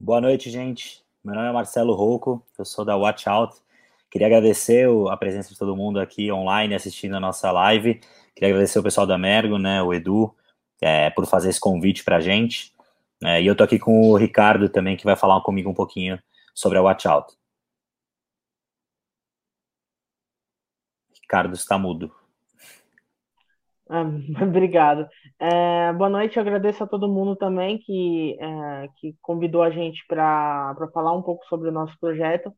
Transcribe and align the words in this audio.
Boa 0.00 0.20
noite, 0.20 0.48
gente. 0.48 1.04
Meu 1.24 1.34
nome 1.34 1.48
é 1.48 1.52
Marcelo 1.52 1.92
Rouco, 1.92 2.40
eu 2.56 2.64
sou 2.64 2.84
da 2.84 2.96
Watch 2.96 3.28
Out. 3.28 3.56
Queria 4.08 4.28
agradecer 4.28 4.86
a 5.10 5.16
presença 5.16 5.50
de 5.50 5.58
todo 5.58 5.76
mundo 5.76 5.98
aqui 5.98 6.30
online 6.30 6.72
assistindo 6.72 7.16
a 7.16 7.20
nossa 7.20 7.50
live. 7.50 8.00
Queria 8.34 8.50
agradecer 8.50 8.78
o 8.78 8.82
pessoal 8.82 9.06
da 9.08 9.18
Mergo, 9.18 9.58
né, 9.58 9.82
o 9.82 9.92
Edu, 9.92 10.32
é, 10.80 11.10
por 11.10 11.26
fazer 11.26 11.48
esse 11.50 11.58
convite 11.58 12.04
para 12.04 12.18
a 12.18 12.20
gente. 12.20 12.72
É, 13.24 13.42
e 13.42 13.46
eu 13.48 13.56
tô 13.56 13.64
aqui 13.64 13.76
com 13.78 14.10
o 14.12 14.16
Ricardo 14.16 14.68
também, 14.68 14.96
que 14.96 15.04
vai 15.04 15.16
falar 15.16 15.40
comigo 15.42 15.68
um 15.68 15.74
pouquinho 15.74 16.16
sobre 16.54 16.78
a 16.78 16.82
Watch 16.82 17.08
Out. 17.08 17.36
Ricardo 21.22 21.54
está 21.54 21.76
mudo. 21.76 22.14
Ah, 23.90 24.02
obrigado. 24.42 25.08
É, 25.38 25.92
boa 25.94 26.10
noite, 26.10 26.36
eu 26.36 26.42
agradeço 26.42 26.84
a 26.84 26.86
todo 26.86 27.08
mundo 27.08 27.36
também 27.36 27.78
que, 27.78 28.36
é, 28.40 28.88
que 28.98 29.16
convidou 29.22 29.62
a 29.62 29.70
gente 29.70 30.04
para 30.06 30.74
falar 30.92 31.12
um 31.16 31.22
pouco 31.22 31.44
sobre 31.46 31.68
o 31.68 31.72
nosso 31.72 31.98
projeto. 31.98 32.52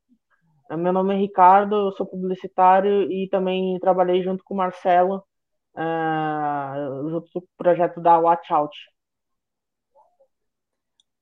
É, 0.71 0.77
meu 0.77 0.93
nome 0.93 1.15
é 1.15 1.19
Ricardo, 1.19 1.77
eu 1.77 1.93
sou 1.93 2.07
publicitário 2.07 3.11
e 3.13 3.29
também 3.31 3.79
trabalhei 3.81 4.23
junto 4.23 4.45
com 4.45 4.55
o 4.55 4.57
Marcelo, 4.59 5.25
é, 5.77 5.83
junto 7.11 7.31
com 7.33 7.41
o 7.41 7.49
projeto 7.59 8.01
da 8.01 8.19
Watch 8.19 8.53
Out. 8.53 8.77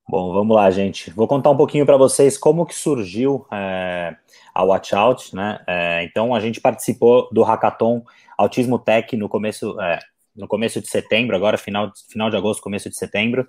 Bom, 0.09 0.33
vamos 0.33 0.55
lá, 0.55 0.71
gente. 0.71 1.11
Vou 1.11 1.27
contar 1.27 1.51
um 1.51 1.55
pouquinho 1.55 1.85
para 1.85 1.95
vocês 1.95 2.35
como 2.35 2.65
que 2.65 2.73
surgiu 2.73 3.45
é, 3.51 4.15
a 4.55 4.63
Watch 4.63 4.95
Out, 4.95 5.35
né? 5.35 5.63
É, 5.67 6.03
então, 6.03 6.33
a 6.33 6.39
gente 6.39 6.59
participou 6.59 7.29
do 7.31 7.43
Hackathon 7.43 8.03
Autismo 8.35 8.79
Tech 8.79 9.15
no 9.15 9.29
começo, 9.29 9.79
é, 9.79 9.99
no 10.35 10.47
começo 10.47 10.81
de 10.81 10.89
setembro, 10.89 11.35
agora 11.35 11.59
final, 11.59 11.91
final 12.09 12.31
de 12.31 12.35
agosto, 12.35 12.63
começo 12.63 12.89
de 12.89 12.97
setembro. 12.97 13.47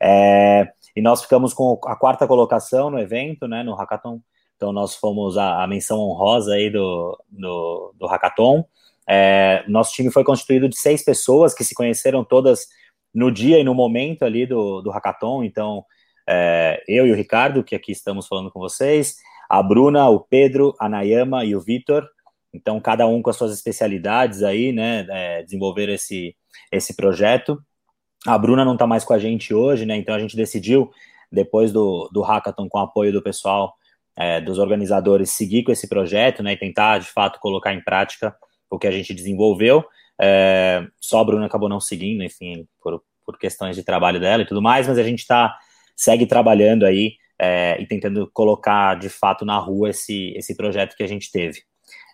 É, 0.00 0.66
e 0.96 1.02
nós 1.02 1.20
ficamos 1.20 1.52
com 1.52 1.78
a 1.84 1.94
quarta 1.94 2.26
colocação 2.26 2.88
no 2.88 2.98
evento, 2.98 3.46
né? 3.46 3.62
No 3.62 3.74
Hackathon. 3.74 4.22
Então, 4.56 4.72
nós 4.72 4.96
fomos 4.96 5.36
a, 5.36 5.62
a 5.62 5.66
menção 5.66 5.98
honrosa 5.98 6.54
aí 6.54 6.70
do, 6.70 7.22
do, 7.28 7.94
do 7.98 8.06
Hackathon. 8.06 8.64
É, 9.06 9.62
nosso 9.68 9.92
time 9.92 10.10
foi 10.10 10.24
constituído 10.24 10.70
de 10.70 10.78
seis 10.78 11.04
pessoas 11.04 11.52
que 11.52 11.64
se 11.64 11.74
conheceram 11.74 12.24
todas 12.24 12.66
no 13.14 13.30
dia 13.30 13.58
e 13.58 13.64
no 13.64 13.74
momento 13.74 14.24
ali 14.24 14.46
do, 14.46 14.80
do 14.80 14.90
hackathon. 14.90 15.42
Então, 15.42 15.84
é, 16.28 16.84
eu 16.86 17.06
e 17.06 17.12
o 17.12 17.14
Ricardo, 17.14 17.64
que 17.64 17.74
aqui 17.74 17.90
estamos 17.90 18.26
falando 18.26 18.50
com 18.50 18.60
vocês, 18.60 19.16
a 19.48 19.62
Bruna, 19.62 20.10
o 20.10 20.20
Pedro, 20.20 20.74
a 20.78 20.86
Nayama 20.86 21.42
e 21.42 21.56
o 21.56 21.60
Vitor. 21.60 22.06
Então, 22.52 22.78
cada 22.80 23.06
um 23.06 23.22
com 23.22 23.30
as 23.30 23.36
suas 23.36 23.52
especialidades 23.52 24.42
aí, 24.42 24.70
né, 24.70 25.06
é, 25.08 25.42
desenvolver 25.42 25.88
esse, 25.88 26.36
esse 26.70 26.94
projeto. 26.94 27.58
A 28.26 28.36
Bruna 28.36 28.62
não 28.62 28.74
está 28.74 28.86
mais 28.86 29.04
com 29.04 29.14
a 29.14 29.18
gente 29.18 29.54
hoje, 29.54 29.86
né, 29.86 29.96
então 29.96 30.14
a 30.14 30.18
gente 30.18 30.36
decidiu, 30.36 30.90
depois 31.32 31.72
do, 31.72 32.10
do 32.12 32.20
hackathon, 32.20 32.68
com 32.68 32.78
o 32.78 32.82
apoio 32.82 33.12
do 33.12 33.22
pessoal, 33.22 33.74
é, 34.14 34.38
dos 34.38 34.58
organizadores, 34.58 35.30
seguir 35.30 35.62
com 35.62 35.72
esse 35.72 35.88
projeto, 35.88 36.42
né, 36.42 36.52
e 36.52 36.58
tentar, 36.58 36.98
de 36.98 37.06
fato, 37.06 37.40
colocar 37.40 37.72
em 37.72 37.82
prática 37.82 38.36
o 38.70 38.78
que 38.78 38.86
a 38.86 38.90
gente 38.90 39.14
desenvolveu. 39.14 39.82
É, 40.20 40.86
só 41.00 41.20
a 41.20 41.24
Bruna 41.24 41.46
acabou 41.46 41.70
não 41.70 41.80
seguindo, 41.80 42.22
enfim, 42.22 42.66
por, 42.82 43.02
por 43.24 43.38
questões 43.38 43.76
de 43.76 43.82
trabalho 43.82 44.20
dela 44.20 44.42
e 44.42 44.46
tudo 44.46 44.60
mais, 44.60 44.86
mas 44.86 44.98
a 44.98 45.02
gente 45.02 45.20
está 45.20 45.56
segue 45.98 46.26
trabalhando 46.26 46.86
aí 46.86 47.14
é, 47.36 47.76
e 47.80 47.86
tentando 47.86 48.30
colocar 48.32 48.94
de 48.94 49.08
fato 49.08 49.44
na 49.44 49.58
rua 49.58 49.90
esse, 49.90 50.32
esse 50.36 50.56
projeto 50.56 50.96
que 50.96 51.02
a 51.02 51.08
gente 51.08 51.30
teve. 51.32 51.62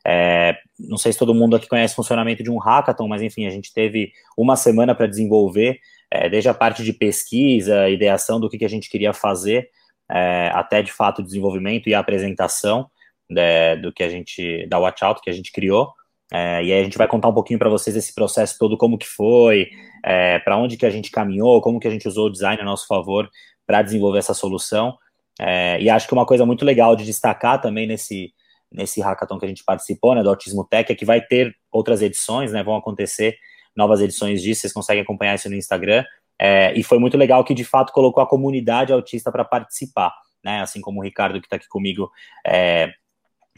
É, 0.07 0.57
não 0.79 0.97
sei 0.97 1.13
se 1.13 1.19
todo 1.19 1.35
mundo 1.35 1.55
aqui 1.55 1.69
conhece 1.69 1.93
o 1.93 1.97
funcionamento 1.97 2.43
de 2.43 2.51
um 2.51 2.59
hackathon, 2.59 3.07
mas 3.07 3.23
enfim, 3.23 3.47
a 3.47 3.51
gente 3.51 3.73
teve 3.73 4.11
uma 4.37 4.57
semana 4.57 4.95
para 4.95 5.07
desenvolver, 5.07 5.79
é, 6.11 6.29
desde 6.31 6.49
a 6.49 6.55
parte 6.55 6.83
de 6.83 6.93
pesquisa, 6.95 7.89
ideação 7.89 8.41
do 8.41 8.49
que, 8.49 8.59
que 8.59 8.65
a 8.65 8.69
gente 8.69 8.89
queria 8.89 9.13
fazer, 9.13 9.69
é, 10.11 10.51
até 10.55 10.83
de 10.83 10.93
fato 10.93 11.21
o 11.21 11.25
desenvolvimento 11.25 11.89
e 11.89 11.95
a 11.95 11.99
apresentação 11.99 12.91
né, 13.29 13.77
do 13.77 13.93
que 13.93 14.03
a 14.03 14.09
gente, 14.09 14.67
da 14.67 14.79
Watch 14.79 15.05
Out 15.05 15.21
que 15.21 15.31
a 15.31 15.33
gente 15.33 15.53
criou. 15.53 15.93
É, 16.33 16.65
e 16.65 16.73
aí 16.73 16.81
a 16.81 16.85
gente 16.85 16.99
vai 16.99 17.07
contar 17.07 17.29
um 17.29 17.35
pouquinho 17.35 17.59
para 17.59 17.71
vocês 17.71 17.95
esse 17.97 18.15
processo 18.15 18.57
todo, 18.59 18.77
como 18.77 18.99
que 18.99 19.07
foi, 19.07 19.69
é, 20.05 20.39
para 20.39 20.57
onde 20.57 20.77
que 20.77 20.87
a 20.87 20.91
gente 20.91 21.11
caminhou, 21.11 21.61
como 21.61 21.79
que 21.79 21.87
a 21.87 21.91
gente 21.91 22.09
usou 22.09 22.27
o 22.27 22.33
design 22.33 22.61
a 22.61 22.65
nosso 22.65 22.87
favor 22.87 23.31
para 23.67 23.83
desenvolver 23.83 24.19
essa 24.19 24.35
solução. 24.35 24.97
É, 25.41 25.81
e 25.81 25.91
acho 25.91 26.07
que 26.07 26.15
uma 26.15 26.27
coisa 26.27 26.47
muito 26.47 26.65
legal 26.65 26.95
de 26.95 27.05
destacar 27.05 27.61
também 27.61 27.87
nesse, 27.87 28.33
nesse 28.71 29.01
hackathon 29.01 29.39
que 29.39 29.45
a 29.45 29.49
gente 29.49 29.65
participou, 29.65 30.15
né, 30.15 30.23
do 30.23 30.29
Autismo 30.29 30.65
Tech, 30.65 30.91
é 30.91 30.95
que 30.95 31.05
vai 31.05 31.21
ter 31.21 31.55
outras 31.73 32.03
edições, 32.03 32.53
né, 32.53 32.63
vão 32.63 32.77
acontecer 32.77 33.37
novas 33.75 34.01
edições 34.01 34.41
disso, 34.41 34.63
vocês 34.63 34.73
conseguem 34.73 35.03
acompanhar 35.03 35.35
isso 35.35 35.49
no 35.49 35.57
Instagram. 35.57 36.05
É, 36.39 36.73
e 36.79 36.83
foi 36.83 36.99
muito 36.99 37.17
legal 37.17 37.45
que 37.45 37.55
de 37.55 37.65
fato 37.65 37.93
colocou 37.93 38.23
a 38.23 38.27
comunidade 38.27 38.93
autista 38.93 39.31
para 39.31 39.45
participar, 39.45 40.13
né? 40.43 40.61
Assim 40.61 40.81
como 40.81 41.01
o 41.01 41.03
Ricardo 41.03 41.41
que 41.41 41.47
está 41.47 41.57
aqui 41.57 41.69
comigo, 41.69 42.11
é, 42.47 42.93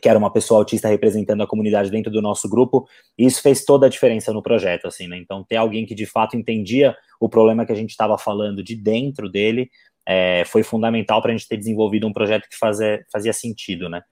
que 0.00 0.08
era 0.08 0.18
uma 0.18 0.30
pessoa 0.30 0.60
autista 0.60 0.88
representando 0.88 1.42
a 1.42 1.46
comunidade 1.46 1.90
dentro 1.90 2.12
do 2.12 2.20
nosso 2.20 2.48
grupo, 2.48 2.86
e 3.18 3.24
isso 3.24 3.40
fez 3.40 3.64
toda 3.64 3.86
a 3.86 3.88
diferença 3.88 4.32
no 4.32 4.42
projeto, 4.42 4.86
assim, 4.86 5.08
né? 5.08 5.16
Então 5.16 5.42
ter 5.42 5.56
alguém 5.56 5.86
que 5.86 5.94
de 5.94 6.06
fato 6.06 6.36
entendia 6.36 6.94
o 7.18 7.28
problema 7.28 7.64
que 7.64 7.72
a 7.72 7.76
gente 7.76 7.90
estava 7.90 8.18
falando 8.18 8.62
de 8.62 8.74
dentro 8.74 9.28
dele 9.28 9.70
é, 10.06 10.44
foi 10.44 10.62
fundamental 10.62 11.20
para 11.20 11.32
a 11.32 11.36
gente 11.36 11.48
ter 11.48 11.56
desenvolvido 11.56 12.06
um 12.06 12.12
projeto 12.12 12.48
que 12.48 12.56
fazia, 12.56 13.04
fazia 13.12 13.32
sentido, 13.32 13.88
né? 13.88 14.02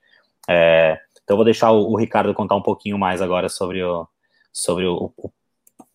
É, 0.48 0.98
então, 1.22 1.36
vou 1.36 1.44
deixar 1.44 1.70
o, 1.70 1.92
o, 1.92 1.96
Ricardo 1.96 2.34
contar 2.34 2.56
um 2.56 2.62
pouquinho 2.62 2.98
mais 2.98 3.22
agora 3.22 3.48
sobre 3.48 3.82
o, 3.82 4.06
sobre 4.52 4.84
o, 4.86 5.12
o, 5.16 5.32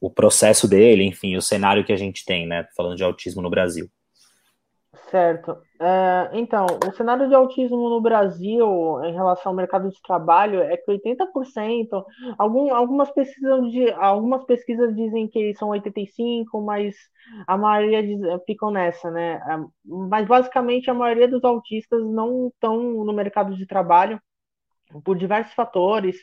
o, 0.02 0.10
processo 0.10 0.68
dele, 0.68 1.04
enfim, 1.04 1.36
o 1.36 1.42
cenário 1.42 1.84
que 1.84 1.94
a 1.94 1.98
gente 1.98 2.26
tem, 2.26 2.48
né? 2.48 2.68
Falando 2.76 2.96
de 2.96 3.04
autismo 3.04 3.42
no 3.42 3.50
Brasil. 3.50 3.88
Certo. 5.12 5.58
É, 5.82 6.30
então, 6.34 6.66
o 6.86 6.92
cenário 6.92 7.30
de 7.30 7.34
autismo 7.34 7.90
no 7.90 8.02
Brasil 8.02 9.02
em 9.06 9.14
relação 9.14 9.52
ao 9.52 9.56
mercado 9.56 9.90
de 9.90 10.02
trabalho 10.02 10.62
é 10.62 10.76
que 10.76 10.92
80%, 10.92 12.04
algum, 12.38 12.74
algumas, 12.76 13.10
pesquisas 13.12 13.72
de, 13.72 13.90
algumas 13.94 14.44
pesquisas 14.44 14.94
dizem 14.94 15.30
que 15.30 15.54
são 15.56 15.70
85%, 15.70 16.62
mas 16.66 16.96
a 17.48 17.58
maioria 17.58 18.04
diz, 18.04 18.20
ficam 18.46 18.72
nessa, 18.72 19.10
né? 19.10 19.36
É, 19.36 19.58
mas 19.86 20.28
basicamente 20.28 20.90
a 20.90 20.94
maioria 20.94 21.30
dos 21.30 21.44
autistas 21.46 22.06
não 22.06 22.50
estão 22.50 23.06
no 23.06 23.14
mercado 23.14 23.56
de 23.56 23.66
trabalho 23.66 24.22
por 25.06 25.18
diversos 25.18 25.54
fatores, 25.54 26.18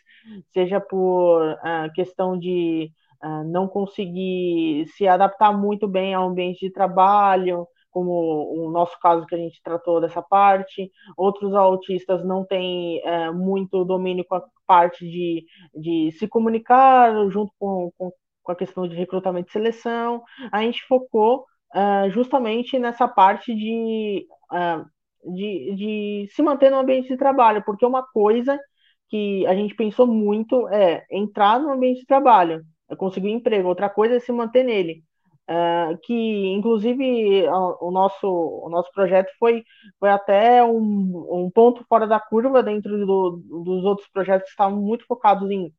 seja 0.52 0.80
por 0.80 1.40
uh, 1.52 1.92
questão 1.94 2.38
de 2.38 2.90
uh, 3.24 3.44
não 3.44 3.68
conseguir 3.68 4.86
se 4.96 5.06
adaptar 5.06 5.52
muito 5.56 5.86
bem 5.88 6.14
ao 6.14 6.28
ambiente 6.28 6.60
de 6.66 6.72
trabalho, 6.72 7.66
como 7.96 8.66
o 8.66 8.70
nosso 8.70 8.94
caso 9.00 9.24
que 9.24 9.34
a 9.34 9.38
gente 9.38 9.58
tratou 9.62 10.02
dessa 10.02 10.20
parte. 10.20 10.92
Outros 11.16 11.54
autistas 11.54 12.22
não 12.26 12.44
têm 12.44 13.00
é, 13.02 13.30
muito 13.30 13.86
domínio 13.86 14.22
com 14.28 14.34
a 14.34 14.44
parte 14.66 15.02
de, 15.08 15.46
de 15.74 16.12
se 16.12 16.28
comunicar 16.28 17.10
junto 17.30 17.50
com, 17.58 17.90
com, 17.96 18.12
com, 18.42 18.52
a 18.52 18.54
questão 18.54 18.86
de 18.86 18.94
recrutamento 18.94 19.48
e 19.48 19.52
seleção. 19.52 20.22
A 20.52 20.60
gente 20.60 20.84
focou 20.86 21.46
é, 21.74 22.10
justamente 22.10 22.78
nessa 22.78 23.08
parte 23.08 23.54
de, 23.54 24.26
é, 24.52 24.84
de, 25.32 25.74
de 25.74 26.28
se 26.32 26.42
manter 26.42 26.70
no 26.70 26.80
ambiente 26.80 27.08
de 27.08 27.16
trabalho, 27.16 27.64
porque 27.64 27.86
uma 27.86 28.02
coisa 28.02 28.60
que 29.08 29.46
a 29.46 29.54
gente 29.54 29.74
pensou 29.74 30.06
muito 30.06 30.68
é 30.68 31.06
entrar 31.10 31.58
no 31.58 31.70
ambiente 31.72 32.00
de 32.00 32.06
trabalho, 32.06 32.62
é 32.90 32.94
conseguir 32.94 33.28
um 33.28 33.38
emprego, 33.38 33.68
outra 33.68 33.88
coisa 33.88 34.16
é 34.16 34.20
se 34.20 34.32
manter 34.32 34.64
nele. 34.64 35.02
Uh, 35.48 35.96
que 36.02 36.12
inclusive 36.54 37.48
o 37.80 37.92
nosso, 37.92 38.26
o 38.26 38.68
nosso 38.68 38.90
projeto 38.92 39.30
foi, 39.38 39.62
foi 40.00 40.10
até 40.10 40.64
um, 40.64 41.44
um 41.44 41.50
ponto 41.54 41.84
fora 41.88 42.04
da 42.04 42.18
curva 42.18 42.64
dentro 42.64 43.06
do, 43.06 43.36
dos 43.64 43.84
outros 43.84 44.08
projetos 44.08 44.46
que 44.46 44.50
estavam 44.50 44.76
muito 44.80 45.06
focados 45.06 45.48
em, 45.48 45.72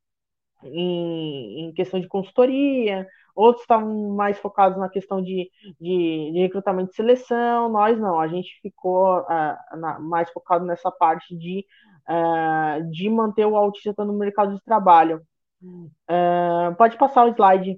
em, 0.64 1.66
em, 1.66 1.74
questão 1.74 2.00
de 2.00 2.08
consultoria, 2.08 3.06
outros 3.36 3.64
estavam 3.64 4.16
mais 4.16 4.40
focados 4.40 4.78
na 4.78 4.88
questão 4.88 5.22
de, 5.22 5.52
de, 5.82 6.32
de 6.32 6.40
recrutamento 6.40 6.92
e 6.94 6.96
seleção, 6.96 7.68
nós 7.68 8.00
não, 8.00 8.22
a 8.22 8.28
gente 8.30 8.58
ficou 8.62 9.20
uh, 9.20 9.78
na, 9.78 10.00
mais 10.00 10.30
focado 10.32 10.64
nessa 10.66 10.90
parte 10.90 11.36
de, 11.38 11.66
uh, 12.10 12.90
de 12.90 13.10
manter 13.10 13.46
o 13.46 13.58
autista 13.58 14.06
no 14.06 14.14
mercado 14.14 14.56
de 14.56 14.64
trabalho. 14.64 15.22
pode 16.78 16.98
passar 16.98 17.26
o 17.26 17.34
slide. 17.34 17.78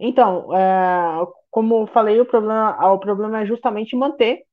Então, 0.00 0.54
é, 0.56 1.26
como 1.50 1.82
eu 1.82 1.86
falei, 1.86 2.20
o 2.20 2.26
problema, 2.26 2.92
o 2.92 2.98
problema 2.98 3.42
é 3.42 3.46
justamente 3.46 3.96
manter 3.96 4.44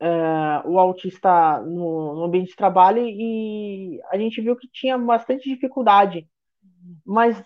é, 0.00 0.62
o 0.66 0.78
autista 0.78 1.60
no, 1.60 2.16
no, 2.16 2.24
ambiente 2.24 2.48
de 2.50 2.56
trabalho 2.56 3.02
e 3.06 4.00
a 4.10 4.18
gente 4.18 4.40
viu 4.40 4.56
que 4.56 4.68
tinha 4.68 4.98
bastante 4.98 5.48
dificuldade. 5.48 6.26
Mas, 7.06 7.40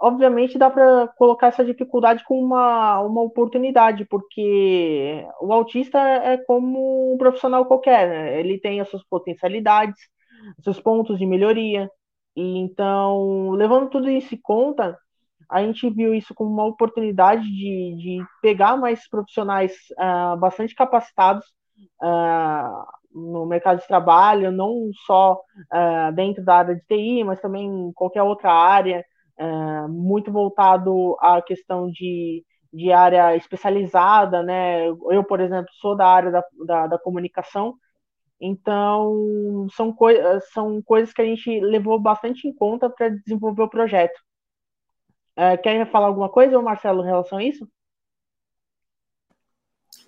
obviamente, 0.00 0.56
dá 0.56 0.70
para 0.70 1.08
colocar 1.18 1.48
essa 1.48 1.64
dificuldade 1.64 2.24
como 2.24 2.44
uma, 2.44 3.00
uma 3.00 3.22
oportunidade, 3.22 4.04
porque 4.04 5.26
o 5.40 5.52
autista 5.52 5.98
é 5.98 6.36
como 6.38 7.12
um 7.12 7.18
profissional 7.18 7.66
qualquer, 7.66 8.08
né? 8.08 8.40
ele 8.40 8.60
tem 8.60 8.80
as 8.80 8.88
suas 8.88 9.02
potencialidades, 9.04 10.00
seus 10.60 10.80
pontos 10.80 11.18
de 11.18 11.26
melhoria. 11.26 11.90
E, 12.36 12.58
então, 12.58 13.50
levando 13.52 13.90
tudo 13.90 14.08
isso 14.08 14.34
em 14.34 14.40
conta, 14.40 14.96
a 15.48 15.62
gente 15.62 15.88
viu 15.90 16.14
isso 16.14 16.34
como 16.34 16.50
uma 16.50 16.64
oportunidade 16.64 17.42
de, 17.42 17.96
de 17.96 18.26
pegar 18.42 18.76
mais 18.76 19.08
profissionais 19.08 19.72
uh, 19.92 20.36
bastante 20.38 20.74
capacitados 20.74 21.44
uh, 22.02 22.84
no 23.12 23.46
mercado 23.46 23.80
de 23.80 23.86
trabalho, 23.86 24.50
não 24.50 24.90
só 25.06 25.34
uh, 25.34 26.12
dentro 26.14 26.44
da 26.44 26.56
área 26.56 26.74
de 26.74 26.82
TI, 26.86 27.24
mas 27.24 27.40
também 27.40 27.66
em 27.66 27.92
qualquer 27.92 28.22
outra 28.22 28.52
área, 28.52 29.04
muito 29.90 30.32
voltado 30.32 31.14
à 31.20 31.42
questão 31.42 31.90
de, 31.90 32.42
de 32.72 32.90
área 32.90 33.36
especializada, 33.36 34.42
né? 34.42 34.86
Eu, 34.88 35.22
por 35.24 35.40
exemplo, 35.40 35.70
sou 35.74 35.94
da 35.94 36.06
área 36.06 36.30
da, 36.30 36.42
da, 36.64 36.86
da 36.86 36.98
comunicação, 36.98 37.74
então 38.40 39.66
são, 39.74 39.92
coi 39.92 40.16
são 40.52 40.80
coisas 40.82 41.12
que 41.12 41.22
a 41.22 41.24
gente 41.24 41.60
levou 41.60 42.00
bastante 42.00 42.48
em 42.48 42.54
conta 42.54 42.88
para 42.90 43.10
desenvolver 43.10 43.62
o 43.62 43.68
projeto. 43.68 44.18
Uh, 45.36 45.60
quer 45.62 45.90
falar 45.90 46.06
alguma 46.06 46.28
coisa, 46.28 46.60
Marcelo, 46.62 47.02
em 47.02 47.06
relação 47.06 47.38
a 47.38 47.44
isso? 47.44 47.68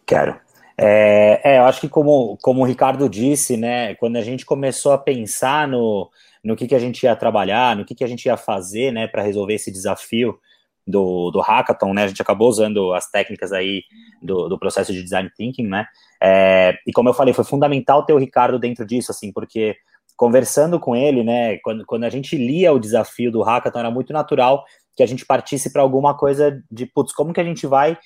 Quero. 0.07 0.41
É, 0.81 1.41
é, 1.45 1.59
eu 1.59 1.65
acho 1.65 1.81
que 1.81 1.89
como, 1.89 2.39
como 2.41 2.63
o 2.63 2.65
Ricardo 2.65 3.09
disse, 3.09 3.57
né, 3.57 3.97
quando 3.97 4.17
a 4.17 4.23
gente 4.23 4.47
começou 4.47 4.93
a 4.93 4.99
pensar 4.99 5.67
no, 5.67 6.09
no 6.43 6.55
que, 6.55 6.69
que 6.69 6.75
a 6.75 6.79
gente 6.79 7.03
ia 7.03 7.17
trabalhar, 7.17 7.75
no 7.75 7.85
que, 7.85 7.97
que 7.97 8.05
a 8.05 8.07
gente 8.07 8.27
ia 8.27 8.37
fazer, 8.37 8.93
né, 8.93 9.09
para 9.09 9.23
resolver 9.23 9.55
esse 9.55 9.73
desafio 9.73 10.39
do, 10.87 11.33
do 11.33 11.41
hackathon, 11.41 11.93
né, 11.93 12.05
a 12.05 12.07
gente 12.07 12.23
acabou 12.23 12.49
usando 12.49 12.95
as 12.95 13.11
técnicas 13.11 13.53
aí 13.53 13.83
do, 14.23 14.49
do 14.49 14.57
processo 14.57 14.93
de 14.93 15.03
design 15.03 15.29
thinking, 15.37 15.67
né, 15.67 15.85
é, 16.23 16.79
e 16.87 16.93
como 16.93 17.09
eu 17.09 17.15
falei, 17.15 17.35
foi 17.35 17.45
fundamental 17.45 18.07
ter 18.07 18.13
o 18.13 18.19
Ricardo 18.19 18.57
dentro 18.57 18.87
disso, 18.87 19.11
assim, 19.11 19.33
porque 19.33 19.77
conversando 20.17 20.79
com 20.79 20.95
ele, 20.95 21.25
né, 21.25 21.59
quando, 21.59 21.85
quando 21.85 22.05
a 22.05 22.11
gente 22.11 22.37
lia 22.37 22.73
o 22.73 22.79
desafio 22.79 23.33
do 23.33 23.43
hackathon, 23.43 23.81
era 23.81 23.91
muito 23.91 24.13
natural 24.13 24.65
que 24.99 25.03
a 25.05 25.07
gente 25.07 25.25
partisse 25.25 25.73
para 25.73 25.81
alguma 25.81 26.13
coisa 26.13 26.61
de, 26.69 26.85
putz, 26.85 27.13
como 27.13 27.33
que 27.33 27.41
a 27.41 27.45
gente 27.45 27.69
vai 27.69 27.97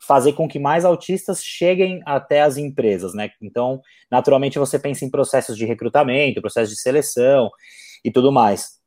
fazer 0.00 0.32
com 0.32 0.48
que 0.48 0.58
mais 0.58 0.82
autistas 0.82 1.44
cheguem 1.44 2.00
até 2.06 2.40
as 2.40 2.56
empresas, 2.56 3.12
né? 3.12 3.28
Então, 3.42 3.82
naturalmente, 4.10 4.58
você 4.58 4.78
pensa 4.78 5.04
em 5.04 5.10
processos 5.10 5.58
de 5.58 5.66
recrutamento, 5.66 6.40
processos 6.40 6.74
de 6.74 6.80
seleção 6.80 7.50
e 8.02 8.10
tudo 8.10 8.32
mais. 8.32 8.78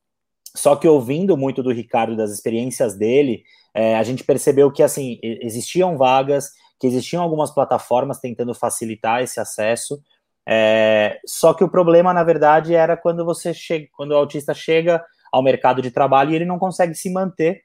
Só 0.55 0.75
que 0.75 0.87
ouvindo 0.87 1.37
muito 1.37 1.61
do 1.61 1.71
Ricardo, 1.71 2.17
das 2.17 2.31
experiências 2.31 2.97
dele, 2.97 3.43
é, 3.75 3.95
a 3.95 4.01
gente 4.01 4.23
percebeu 4.23 4.71
que, 4.71 4.81
assim, 4.81 5.19
existiam 5.21 5.99
vagas, 5.99 6.49
que 6.79 6.87
existiam 6.87 7.21
algumas 7.21 7.51
plataformas 7.51 8.19
tentando 8.19 8.55
facilitar 8.55 9.21
esse 9.21 9.39
acesso, 9.39 10.01
é, 10.49 11.19
só 11.27 11.53
que 11.53 11.63
o 11.63 11.69
problema, 11.69 12.11
na 12.11 12.23
verdade, 12.23 12.73
era 12.73 12.97
quando 12.97 13.23
você 13.23 13.53
chega, 13.53 13.87
quando 13.95 14.13
o 14.13 14.17
autista 14.17 14.51
chega 14.51 15.05
ao 15.31 15.43
mercado 15.43 15.81
de 15.81 15.91
trabalho 15.91 16.31
e 16.31 16.35
ele 16.35 16.45
não 16.45 16.59
consegue 16.59 16.93
se 16.93 17.11
manter 17.11 17.61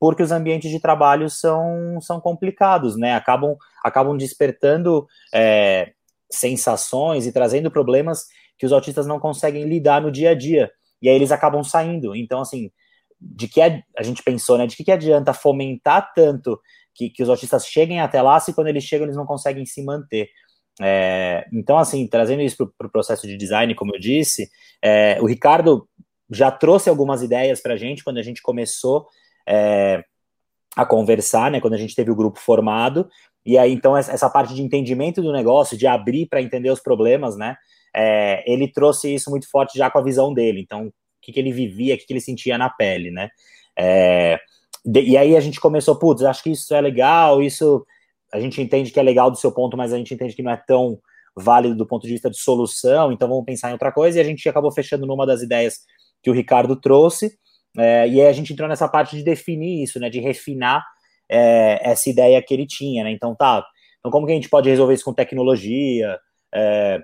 porque 0.00 0.22
os 0.22 0.30
ambientes 0.30 0.70
de 0.70 0.80
trabalho 0.80 1.28
são, 1.28 2.00
são 2.00 2.20
complicados, 2.20 2.96
né? 2.96 3.14
Acabam, 3.14 3.56
acabam 3.84 4.16
despertando 4.16 5.06
é, 5.34 5.92
sensações 6.30 7.26
e 7.26 7.32
trazendo 7.32 7.70
problemas 7.70 8.26
que 8.56 8.66
os 8.66 8.72
autistas 8.72 9.06
não 9.06 9.18
conseguem 9.18 9.64
lidar 9.64 10.00
no 10.00 10.10
dia 10.10 10.30
a 10.30 10.34
dia. 10.34 10.70
E 11.02 11.08
aí 11.08 11.14
eles 11.14 11.32
acabam 11.32 11.64
saindo. 11.64 12.14
Então, 12.14 12.40
assim, 12.40 12.70
de 13.20 13.48
que 13.48 13.60
a, 13.60 13.82
a 13.96 14.02
gente 14.02 14.22
pensou, 14.22 14.56
né? 14.56 14.66
De 14.66 14.76
que, 14.76 14.84
que 14.84 14.92
adianta 14.92 15.32
fomentar 15.32 16.12
tanto 16.14 16.60
que, 16.94 17.10
que 17.10 17.22
os 17.22 17.28
autistas 17.28 17.66
cheguem 17.66 18.00
até 18.00 18.22
lá 18.22 18.38
se 18.38 18.52
quando 18.52 18.68
eles 18.68 18.84
chegam 18.84 19.06
eles 19.06 19.16
não 19.16 19.26
conseguem 19.26 19.66
se 19.66 19.82
manter? 19.84 20.28
É, 20.80 21.44
então, 21.52 21.76
assim, 21.76 22.06
trazendo 22.06 22.40
isso 22.42 22.56
para 22.56 22.66
o 22.66 22.72
pro 22.78 22.90
processo 22.90 23.26
de 23.26 23.36
design, 23.36 23.74
como 23.74 23.96
eu 23.96 23.98
disse, 23.98 24.48
é, 24.80 25.18
o 25.20 25.26
Ricardo 25.26 25.88
já 26.30 26.50
trouxe 26.50 26.88
algumas 26.88 27.22
ideias 27.22 27.60
para 27.60 27.74
a 27.74 27.76
gente 27.76 28.04
quando 28.04 28.18
a 28.18 28.22
gente 28.22 28.42
começou 28.42 29.06
é, 29.46 30.04
a 30.76 30.84
conversar, 30.84 31.50
né? 31.50 31.60
Quando 31.60 31.74
a 31.74 31.78
gente 31.78 31.94
teve 31.94 32.10
o 32.10 32.16
grupo 32.16 32.38
formado. 32.38 33.08
E 33.44 33.56
aí, 33.56 33.72
então, 33.72 33.96
essa 33.96 34.28
parte 34.28 34.54
de 34.54 34.62
entendimento 34.62 35.22
do 35.22 35.32
negócio, 35.32 35.76
de 35.76 35.86
abrir 35.86 36.26
para 36.26 36.42
entender 36.42 36.70
os 36.70 36.80
problemas, 36.80 37.36
né? 37.36 37.56
É, 37.94 38.44
ele 38.50 38.70
trouxe 38.70 39.12
isso 39.14 39.30
muito 39.30 39.48
forte 39.50 39.78
já 39.78 39.90
com 39.90 39.98
a 39.98 40.02
visão 40.02 40.34
dele. 40.34 40.60
Então, 40.60 40.86
o 40.86 40.92
que, 41.22 41.32
que 41.32 41.40
ele 41.40 41.52
vivia, 41.52 41.94
o 41.94 41.98
que, 41.98 42.06
que 42.06 42.12
ele 42.12 42.20
sentia 42.20 42.58
na 42.58 42.68
pele, 42.68 43.10
né? 43.10 43.30
É, 43.78 44.38
de, 44.84 45.02
e 45.02 45.16
aí 45.16 45.36
a 45.36 45.40
gente 45.40 45.60
começou, 45.60 45.96
putz, 45.96 46.22
acho 46.22 46.42
que 46.42 46.50
isso 46.50 46.74
é 46.74 46.80
legal, 46.80 47.42
isso 47.42 47.84
a 48.32 48.38
gente 48.38 48.60
entende 48.60 48.90
que 48.90 49.00
é 49.00 49.02
legal 49.02 49.30
do 49.30 49.38
seu 49.38 49.50
ponto, 49.52 49.76
mas 49.76 49.92
a 49.92 49.96
gente 49.96 50.12
entende 50.12 50.34
que 50.34 50.42
não 50.42 50.52
é 50.52 50.62
tão 50.66 50.98
válido 51.34 51.74
do 51.74 51.86
ponto 51.86 52.06
de 52.06 52.12
vista 52.12 52.28
de 52.30 52.38
solução, 52.38 53.12
então 53.12 53.28
vamos 53.28 53.44
pensar 53.44 53.70
em 53.70 53.72
outra 53.72 53.92
coisa, 53.92 54.18
e 54.18 54.20
a 54.20 54.24
gente 54.24 54.48
acabou 54.48 54.72
fechando 54.72 55.06
numa 55.06 55.26
das 55.26 55.40
ideias 55.40 55.80
que 56.22 56.30
o 56.30 56.32
Ricardo 56.32 56.76
trouxe, 56.76 57.38
é, 57.76 58.08
e 58.08 58.20
aí 58.20 58.26
a 58.26 58.32
gente 58.32 58.52
entrou 58.52 58.68
nessa 58.68 58.88
parte 58.88 59.16
de 59.16 59.22
definir 59.22 59.82
isso, 59.82 60.00
né, 60.00 60.08
de 60.10 60.20
refinar 60.20 60.84
é, 61.30 61.90
essa 61.90 62.08
ideia 62.08 62.42
que 62.42 62.52
ele 62.52 62.66
tinha, 62.66 63.04
né, 63.04 63.10
então 63.10 63.34
tá, 63.34 63.64
então 63.98 64.10
como 64.10 64.26
que 64.26 64.32
a 64.32 64.34
gente 64.34 64.48
pode 64.48 64.68
resolver 64.68 64.94
isso 64.94 65.04
com 65.04 65.12
tecnologia, 65.12 66.18
é, 66.54 67.00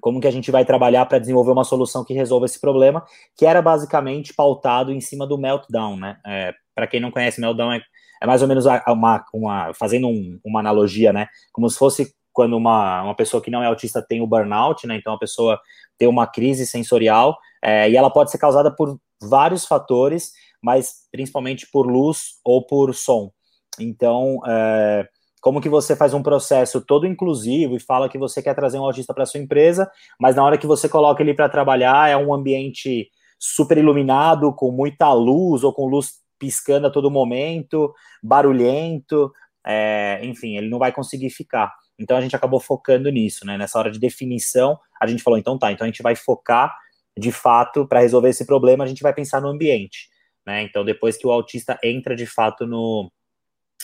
como 0.00 0.20
que 0.20 0.28
a 0.28 0.30
gente 0.30 0.50
vai 0.50 0.64
trabalhar 0.64 1.06
para 1.06 1.18
desenvolver 1.18 1.52
uma 1.52 1.64
solução 1.64 2.04
que 2.04 2.14
resolva 2.14 2.46
esse 2.46 2.60
problema, 2.60 3.04
que 3.36 3.46
era 3.46 3.62
basicamente 3.62 4.34
pautado 4.34 4.92
em 4.92 5.00
cima 5.00 5.26
do 5.26 5.38
Meltdown, 5.38 5.96
né, 5.96 6.18
é, 6.26 6.54
para 6.74 6.86
quem 6.86 7.00
não 7.00 7.10
conhece, 7.10 7.40
Meltdown 7.40 7.72
é, 7.72 7.80
é 8.22 8.26
mais 8.26 8.42
ou 8.42 8.48
menos 8.48 8.66
uma, 8.66 9.24
uma 9.32 9.74
fazendo 9.74 10.08
um, 10.08 10.38
uma 10.44 10.60
analogia, 10.60 11.12
né, 11.12 11.28
como 11.52 11.68
se 11.70 11.78
fosse 11.78 12.14
quando 12.36 12.54
uma, 12.54 13.02
uma 13.02 13.14
pessoa 13.16 13.42
que 13.42 13.50
não 13.50 13.62
é 13.62 13.66
autista 13.66 14.04
tem 14.06 14.20
o 14.20 14.26
burnout, 14.26 14.86
né? 14.86 14.94
Então 14.94 15.14
a 15.14 15.18
pessoa 15.18 15.58
tem 15.96 16.06
uma 16.06 16.26
crise 16.26 16.66
sensorial 16.66 17.34
é, 17.66 17.90
e 17.90 17.96
ela 17.96 18.08
pode 18.08 18.30
ser 18.30 18.38
causada 18.38 18.70
por 18.70 18.96
vários 19.20 19.66
fatores, 19.66 20.30
mas 20.62 21.08
principalmente 21.10 21.66
por 21.68 21.84
luz 21.84 22.34
ou 22.44 22.64
por 22.64 22.94
som. 22.94 23.32
Então, 23.80 24.38
é, 24.46 25.04
como 25.40 25.60
que 25.60 25.68
você 25.68 25.96
faz 25.96 26.14
um 26.14 26.22
processo 26.22 26.80
todo 26.80 27.08
inclusivo 27.08 27.74
e 27.74 27.80
fala 27.80 28.08
que 28.08 28.18
você 28.18 28.40
quer 28.40 28.54
trazer 28.54 28.78
um 28.78 28.84
autista 28.84 29.12
para 29.12 29.26
sua 29.26 29.40
empresa, 29.40 29.90
mas 30.18 30.36
na 30.36 30.44
hora 30.44 30.56
que 30.56 30.66
você 30.66 30.88
coloca 30.88 31.20
ele 31.20 31.34
para 31.34 31.48
trabalhar 31.48 32.08
é 32.08 32.16
um 32.16 32.32
ambiente 32.32 33.08
super 33.36 33.76
iluminado, 33.76 34.54
com 34.54 34.70
muita 34.70 35.12
luz 35.12 35.64
ou 35.64 35.72
com 35.72 35.86
luz 35.86 36.20
piscando 36.38 36.86
a 36.86 36.90
todo 36.90 37.10
momento, 37.10 37.92
barulhento, 38.22 39.32
é, 39.66 40.20
enfim, 40.22 40.56
ele 40.56 40.68
não 40.68 40.78
vai 40.78 40.92
conseguir 40.92 41.30
ficar. 41.30 41.74
Então 41.98 42.16
a 42.16 42.20
gente 42.20 42.36
acabou 42.36 42.60
focando 42.60 43.10
nisso, 43.10 43.44
né? 43.44 43.58
Nessa 43.58 43.76
hora 43.76 43.90
de 43.90 43.98
definição, 43.98 44.78
a 45.00 45.06
gente 45.08 45.22
falou, 45.22 45.36
então 45.36 45.58
tá, 45.58 45.72
então 45.72 45.84
a 45.84 45.88
gente 45.88 46.02
vai 46.02 46.14
focar 46.14 46.72
de 47.18 47.32
fato 47.32 47.86
para 47.86 48.00
resolver 48.00 48.28
esse 48.28 48.46
problema, 48.46 48.84
a 48.84 48.86
gente 48.86 49.02
vai 49.02 49.14
pensar 49.14 49.40
no 49.40 49.48
ambiente, 49.48 50.08
né? 50.46 50.62
Então 50.62 50.84
depois 50.84 51.16
que 51.16 51.26
o 51.26 51.32
autista 51.32 51.78
entra 51.82 52.14
de 52.14 52.26
fato 52.26 52.66
no, 52.66 53.10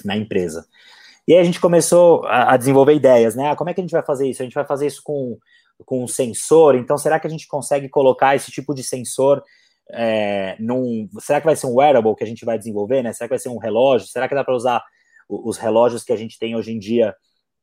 na 0.04 0.16
empresa. 0.16 0.66
E 1.26 1.34
aí 1.34 1.40
a 1.40 1.44
gente 1.44 1.60
começou 1.60 2.24
a, 2.26 2.54
a 2.54 2.56
desenvolver 2.56 2.94
ideias, 2.94 3.34
né? 3.34 3.50
Ah, 3.50 3.56
como 3.56 3.70
é 3.70 3.74
que 3.74 3.80
a 3.80 3.84
gente 3.84 3.92
vai 3.92 4.04
fazer 4.04 4.28
isso? 4.28 4.42
A 4.42 4.44
gente 4.44 4.54
vai 4.54 4.66
fazer 4.66 4.86
isso 4.86 5.00
com, 5.04 5.38
com 5.84 6.04
um 6.04 6.08
sensor, 6.08 6.74
então 6.74 6.98
será 6.98 7.18
que 7.20 7.26
a 7.26 7.30
gente 7.30 7.46
consegue 7.46 7.88
colocar 7.88 8.34
esse 8.34 8.50
tipo 8.50 8.74
de 8.74 8.82
sensor 8.82 9.42
é, 9.92 10.56
num. 10.58 11.08
Será 11.20 11.40
que 11.40 11.46
vai 11.46 11.56
ser 11.56 11.66
um 11.66 11.74
wearable 11.74 12.14
que 12.16 12.24
a 12.24 12.26
gente 12.26 12.44
vai 12.44 12.58
desenvolver, 12.58 13.02
né? 13.02 13.12
Será 13.12 13.28
que 13.28 13.32
vai 13.32 13.38
ser 13.38 13.48
um 13.48 13.58
relógio? 13.58 14.08
Será 14.08 14.28
que 14.28 14.34
dá 14.34 14.44
para 14.44 14.54
usar 14.54 14.82
os 15.28 15.56
relógios 15.56 16.04
que 16.04 16.12
a 16.12 16.16
gente 16.16 16.38
tem 16.38 16.54
hoje 16.54 16.72
em 16.72 16.78
dia 16.78 17.14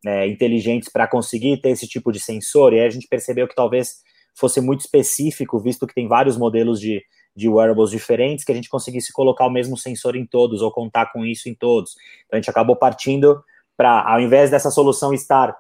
é, 0.06 0.28
inteligentes 0.28 0.90
para 0.90 1.08
conseguir 1.08 1.58
ter 1.58 1.70
esse 1.70 1.88
tipo 1.88 2.12
de 2.12 2.20
sensor, 2.20 2.74
e 2.74 2.80
aí 2.80 2.88
a 2.88 2.90
gente 2.90 3.08
percebeu 3.08 3.48
que 3.48 3.56
talvez 3.56 3.98
fosse 4.40 4.62
muito 4.62 4.82
específico, 4.82 5.60
visto 5.60 5.86
que 5.86 5.94
tem 5.94 6.08
vários 6.08 6.38
modelos 6.38 6.80
de, 6.80 7.04
de 7.36 7.50
wearables 7.50 7.92
diferentes, 7.92 8.46
que 8.46 8.52
a 8.52 8.56
gente 8.56 8.70
conseguisse 8.70 9.12
colocar 9.14 9.46
o 9.46 9.52
mesmo 9.52 9.78
sensor 9.78 10.16
em 10.16 10.26
todos, 10.26 10.62
ou 10.62 10.72
contar 10.72 11.12
com 11.12 11.26
isso 11.26 11.50
em 11.50 11.56
todos. 11.56 11.96
Então 12.26 12.38
a 12.38 12.42
gente 12.42 12.50
acabou 12.50 12.76
partindo 12.76 13.42
para, 13.78 14.02
ao 14.02 14.20
invés 14.20 14.50
dessa 14.50 14.72
solução 14.72 15.14
estar 15.14 15.56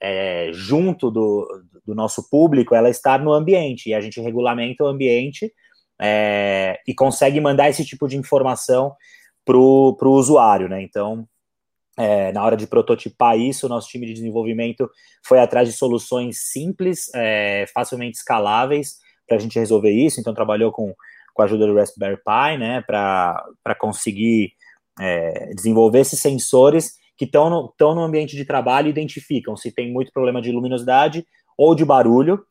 é, 0.00 0.50
junto 0.52 1.10
do, 1.10 1.46
do 1.86 1.94
nosso 1.94 2.28
público, 2.28 2.74
ela 2.74 2.90
estar 2.90 3.20
no 3.22 3.32
ambiente, 3.32 3.88
e 3.88 3.94
a 3.94 4.00
gente 4.00 4.20
regulamenta 4.20 4.84
o 4.84 4.88
ambiente 4.88 5.52
é, 6.00 6.80
e 6.86 6.94
consegue 6.94 7.40
mandar 7.40 7.70
esse 7.70 7.84
tipo 7.84 8.08
de 8.08 8.16
informação 8.16 8.94
para 9.44 9.56
o 9.56 9.96
usuário, 10.02 10.68
né? 10.68 10.82
Então, 10.82 11.26
é, 11.98 12.32
na 12.32 12.42
hora 12.42 12.56
de 12.56 12.66
prototipar 12.66 13.38
isso, 13.38 13.66
o 13.66 13.68
nosso 13.68 13.88
time 13.88 14.06
de 14.06 14.14
desenvolvimento 14.14 14.88
foi 15.24 15.38
atrás 15.38 15.68
de 15.68 15.74
soluções 15.74 16.50
simples, 16.50 17.10
é, 17.14 17.66
facilmente 17.72 18.16
escaláveis 18.16 18.96
para 19.26 19.36
a 19.36 19.40
gente 19.40 19.58
resolver 19.58 19.90
isso. 19.90 20.20
Então, 20.20 20.34
trabalhou 20.34 20.72
com, 20.72 20.94
com 21.34 21.42
a 21.42 21.44
ajuda 21.44 21.66
do 21.66 21.74
Raspberry 21.74 22.16
Pi, 22.16 22.58
né, 22.58 22.82
para 22.86 23.74
conseguir 23.78 24.52
é, 24.98 25.54
desenvolver 25.54 26.00
esses 26.00 26.20
sensores 26.20 26.94
que 27.16 27.24
estão 27.24 27.50
no, 27.50 27.94
no 27.94 28.02
ambiente 28.02 28.36
de 28.36 28.44
trabalho 28.44 28.88
e 28.88 28.90
identificam 28.90 29.56
se 29.56 29.70
tem 29.70 29.92
muito 29.92 30.12
problema 30.12 30.40
de 30.40 30.50
luminosidade 30.50 31.26
ou 31.56 31.74
de 31.74 31.84
barulho. 31.84 32.42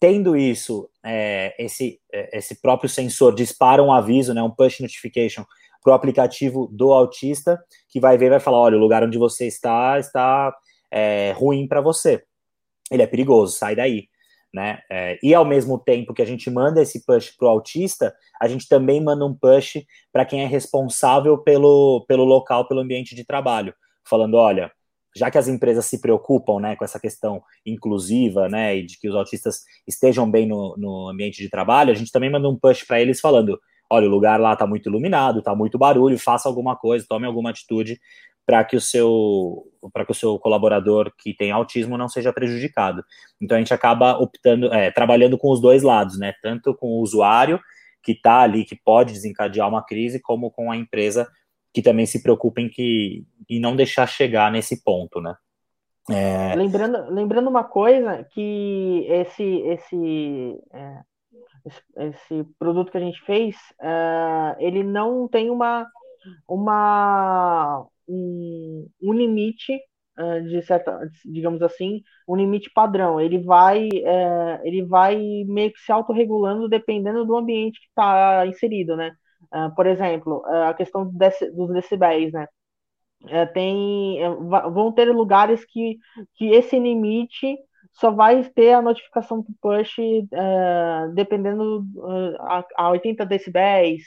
Tendo 0.00 0.36
isso, 0.36 0.88
é, 1.04 1.54
esse, 1.62 2.00
é, 2.12 2.38
esse 2.38 2.60
próprio 2.60 2.88
sensor 2.88 3.34
dispara 3.34 3.82
um 3.82 3.92
aviso, 3.92 4.34
né, 4.34 4.42
um 4.42 4.50
push 4.50 4.80
notification 4.80 5.44
para 5.82 5.92
o 5.92 5.94
aplicativo 5.94 6.68
do 6.72 6.92
autista, 6.92 7.62
que 7.88 8.00
vai 8.00 8.18
ver 8.18 8.26
e 8.26 8.30
vai 8.30 8.40
falar: 8.40 8.58
olha, 8.58 8.76
o 8.76 8.80
lugar 8.80 9.02
onde 9.02 9.18
você 9.18 9.46
está 9.46 9.98
está 9.98 10.54
é, 10.90 11.32
ruim 11.32 11.66
para 11.66 11.80
você. 11.80 12.22
Ele 12.90 13.02
é 13.02 13.06
perigoso, 13.06 13.56
sai 13.56 13.76
daí. 13.76 14.08
né? 14.52 14.80
É, 14.90 15.18
e 15.22 15.32
ao 15.34 15.44
mesmo 15.44 15.78
tempo 15.78 16.12
que 16.12 16.22
a 16.22 16.26
gente 16.26 16.50
manda 16.50 16.82
esse 16.82 17.04
push 17.04 17.30
para 17.36 17.46
o 17.46 17.50
autista, 17.50 18.14
a 18.40 18.48
gente 18.48 18.68
também 18.68 19.00
manda 19.00 19.24
um 19.24 19.34
push 19.34 19.84
para 20.12 20.24
quem 20.24 20.42
é 20.42 20.46
responsável 20.46 21.38
pelo, 21.38 22.04
pelo 22.08 22.24
local, 22.24 22.66
pelo 22.66 22.80
ambiente 22.80 23.14
de 23.14 23.24
trabalho, 23.24 23.72
falando, 24.04 24.34
olha, 24.34 24.72
já 25.16 25.30
que 25.30 25.38
as 25.38 25.48
empresas 25.48 25.86
se 25.86 26.00
preocupam, 26.00 26.60
né, 26.60 26.76
com 26.76 26.84
essa 26.84 27.00
questão 27.00 27.42
inclusiva, 27.64 28.48
né, 28.48 28.76
e 28.76 28.86
de 28.86 28.98
que 28.98 29.08
os 29.08 29.14
autistas 29.14 29.62
estejam 29.86 30.30
bem 30.30 30.46
no, 30.46 30.76
no 30.76 31.08
ambiente 31.08 31.42
de 31.42 31.48
trabalho, 31.50 31.90
a 31.92 31.94
gente 31.94 32.12
também 32.12 32.30
manda 32.30 32.48
um 32.48 32.58
push 32.58 32.84
para 32.84 33.00
eles 33.00 33.20
falando, 33.20 33.60
olha, 33.90 34.06
o 34.06 34.10
lugar 34.10 34.38
lá 34.40 34.52
está 34.52 34.66
muito 34.66 34.88
iluminado, 34.88 35.40
está 35.40 35.54
muito 35.54 35.76
barulho, 35.76 36.18
faça 36.18 36.48
alguma 36.48 36.76
coisa, 36.76 37.04
tome 37.08 37.26
alguma 37.26 37.50
atitude 37.50 38.00
para 38.46 38.64
que 38.64 38.76
o 38.76 38.80
seu 38.80 39.66
para 39.92 40.04
que 40.04 40.12
o 40.12 40.14
seu 40.14 40.38
colaborador 40.38 41.12
que 41.16 41.34
tem 41.34 41.50
autismo 41.50 41.96
não 41.96 42.08
seja 42.08 42.32
prejudicado. 42.32 43.04
Então 43.40 43.56
a 43.56 43.60
gente 43.60 43.74
acaba 43.74 44.18
optando, 44.18 44.72
é, 44.72 44.90
trabalhando 44.90 45.36
com 45.36 45.50
os 45.50 45.60
dois 45.60 45.82
lados, 45.82 46.18
né? 46.18 46.34
Tanto 46.42 46.74
com 46.74 46.88
o 46.88 47.00
usuário 47.00 47.60
que 48.02 48.12
está 48.12 48.40
ali, 48.40 48.64
que 48.64 48.76
pode 48.76 49.12
desencadear 49.12 49.68
uma 49.68 49.84
crise, 49.84 50.20
como 50.20 50.50
com 50.50 50.70
a 50.70 50.76
empresa 50.76 51.28
que 51.72 51.82
também 51.82 52.06
se 52.06 52.22
preocupa 52.22 52.60
em 52.60 52.68
que 52.68 53.24
em 53.48 53.60
não 53.60 53.76
deixar 53.76 54.06
chegar 54.06 54.50
nesse 54.50 54.82
ponto, 54.82 55.20
né? 55.20 55.34
É... 56.10 56.54
Lembrando, 56.56 57.10
lembrando 57.10 57.48
uma 57.48 57.62
coisa 57.62 58.24
que 58.32 59.06
esse 59.08 59.44
esse, 59.44 60.58
é, 60.72 61.00
esse, 61.96 62.44
produto 62.58 62.90
que 62.90 62.98
a 62.98 63.00
gente 63.00 63.20
fez, 63.22 63.56
uh, 63.80 64.56
ele 64.58 64.82
não 64.82 65.28
tem 65.28 65.50
uma 65.50 65.86
uma 66.48 67.86
um, 68.08 68.86
um 69.02 69.12
limite 69.12 69.80
uh, 70.18 70.42
de 70.42 70.62
certa, 70.62 71.00
digamos 71.24 71.62
assim, 71.62 72.02
um 72.28 72.36
limite 72.36 72.70
padrão. 72.74 73.20
Ele 73.20 73.38
vai, 73.38 73.88
uh, 73.88 74.60
ele 74.64 74.84
vai 74.84 75.16
meio 75.46 75.72
que 75.72 75.80
se 75.80 75.92
autorregulando 75.92 76.68
dependendo 76.68 77.24
do 77.24 77.36
ambiente 77.36 77.80
que 77.80 77.86
está 77.86 78.46
inserido, 78.46 78.96
né? 78.96 79.12
Por 79.74 79.86
exemplo, 79.86 80.44
a 80.46 80.74
questão 80.74 81.10
dos 81.10 81.72
decibéis, 81.72 82.32
né? 82.32 82.46
tem, 83.52 84.18
vão 84.72 84.92
ter 84.92 85.06
lugares 85.06 85.64
que, 85.64 85.98
que 86.36 86.50
esse 86.50 86.78
limite 86.78 87.58
só 87.92 88.10
vai 88.10 88.42
ter 88.44 88.72
a 88.72 88.82
notificação 88.82 89.40
do 89.40 89.48
push 89.60 89.96
dependendo 91.14 91.84
a, 92.40 92.64
a 92.76 92.90
80 92.90 93.26
decibéis, 93.26 94.02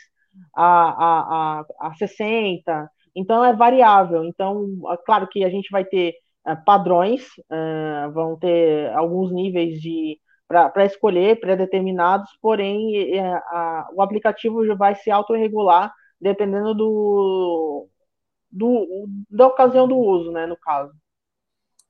a, 0.55 0.63
a, 0.63 1.59
a, 1.61 1.87
a 1.87 1.93
60, 1.93 2.89
então 3.15 3.43
é 3.43 3.53
variável. 3.53 4.23
Então, 4.25 4.67
é 4.91 4.97
claro 4.97 5.27
que 5.27 5.43
a 5.43 5.49
gente 5.49 5.69
vai 5.71 5.85
ter 5.85 6.15
uh, 6.47 6.63
padrões, 6.65 7.27
uh, 7.51 8.11
vão 8.11 8.37
ter 8.37 8.91
alguns 8.93 9.31
níveis 9.31 9.79
de 9.81 10.19
para 10.47 10.85
escolher 10.85 11.39
pré-determinados, 11.39 12.29
porém 12.39 13.19
uh, 13.19 13.95
o 13.95 14.01
aplicativo 14.03 14.65
já 14.65 14.75
vai 14.75 14.93
se 14.93 15.09
autorregular 15.09 15.91
dependendo 16.21 16.75
do, 16.75 17.87
do, 18.51 19.07
da 19.31 19.47
ocasião 19.47 19.87
do 19.87 19.97
uso, 19.97 20.31
né, 20.31 20.45
no 20.45 20.55
caso. 20.57 20.93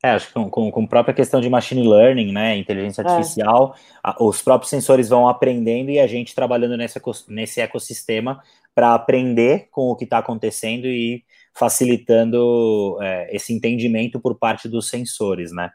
É, 0.06 0.10
acho 0.10 0.28
que 0.28 0.34
com, 0.34 0.70
com, 0.70 0.86
própria 0.86 1.14
questão 1.14 1.40
de 1.40 1.50
machine 1.50 1.88
learning, 1.88 2.34
né, 2.34 2.58
inteligência 2.58 3.02
é. 3.02 3.08
artificial, 3.08 3.74
é. 3.74 3.80
a, 4.04 4.22
os 4.22 4.42
próprios 4.42 4.70
sensores 4.70 5.08
vão 5.08 5.30
aprendendo 5.30 5.90
e 5.90 5.98
a 5.98 6.06
gente 6.06 6.36
trabalhando 6.36 6.76
nesse, 6.76 7.00
nesse 7.30 7.62
ecossistema 7.62 8.44
para 8.76 8.94
aprender 8.94 9.70
com 9.72 9.90
o 9.90 9.96
que 9.96 10.04
está 10.04 10.18
acontecendo 10.18 10.88
e 10.88 11.24
facilitando 11.54 12.98
é, 13.02 13.34
esse 13.34 13.54
entendimento 13.54 14.20
por 14.20 14.36
parte 14.36 14.68
dos 14.68 14.90
sensores, 14.90 15.54
né? 15.54 15.72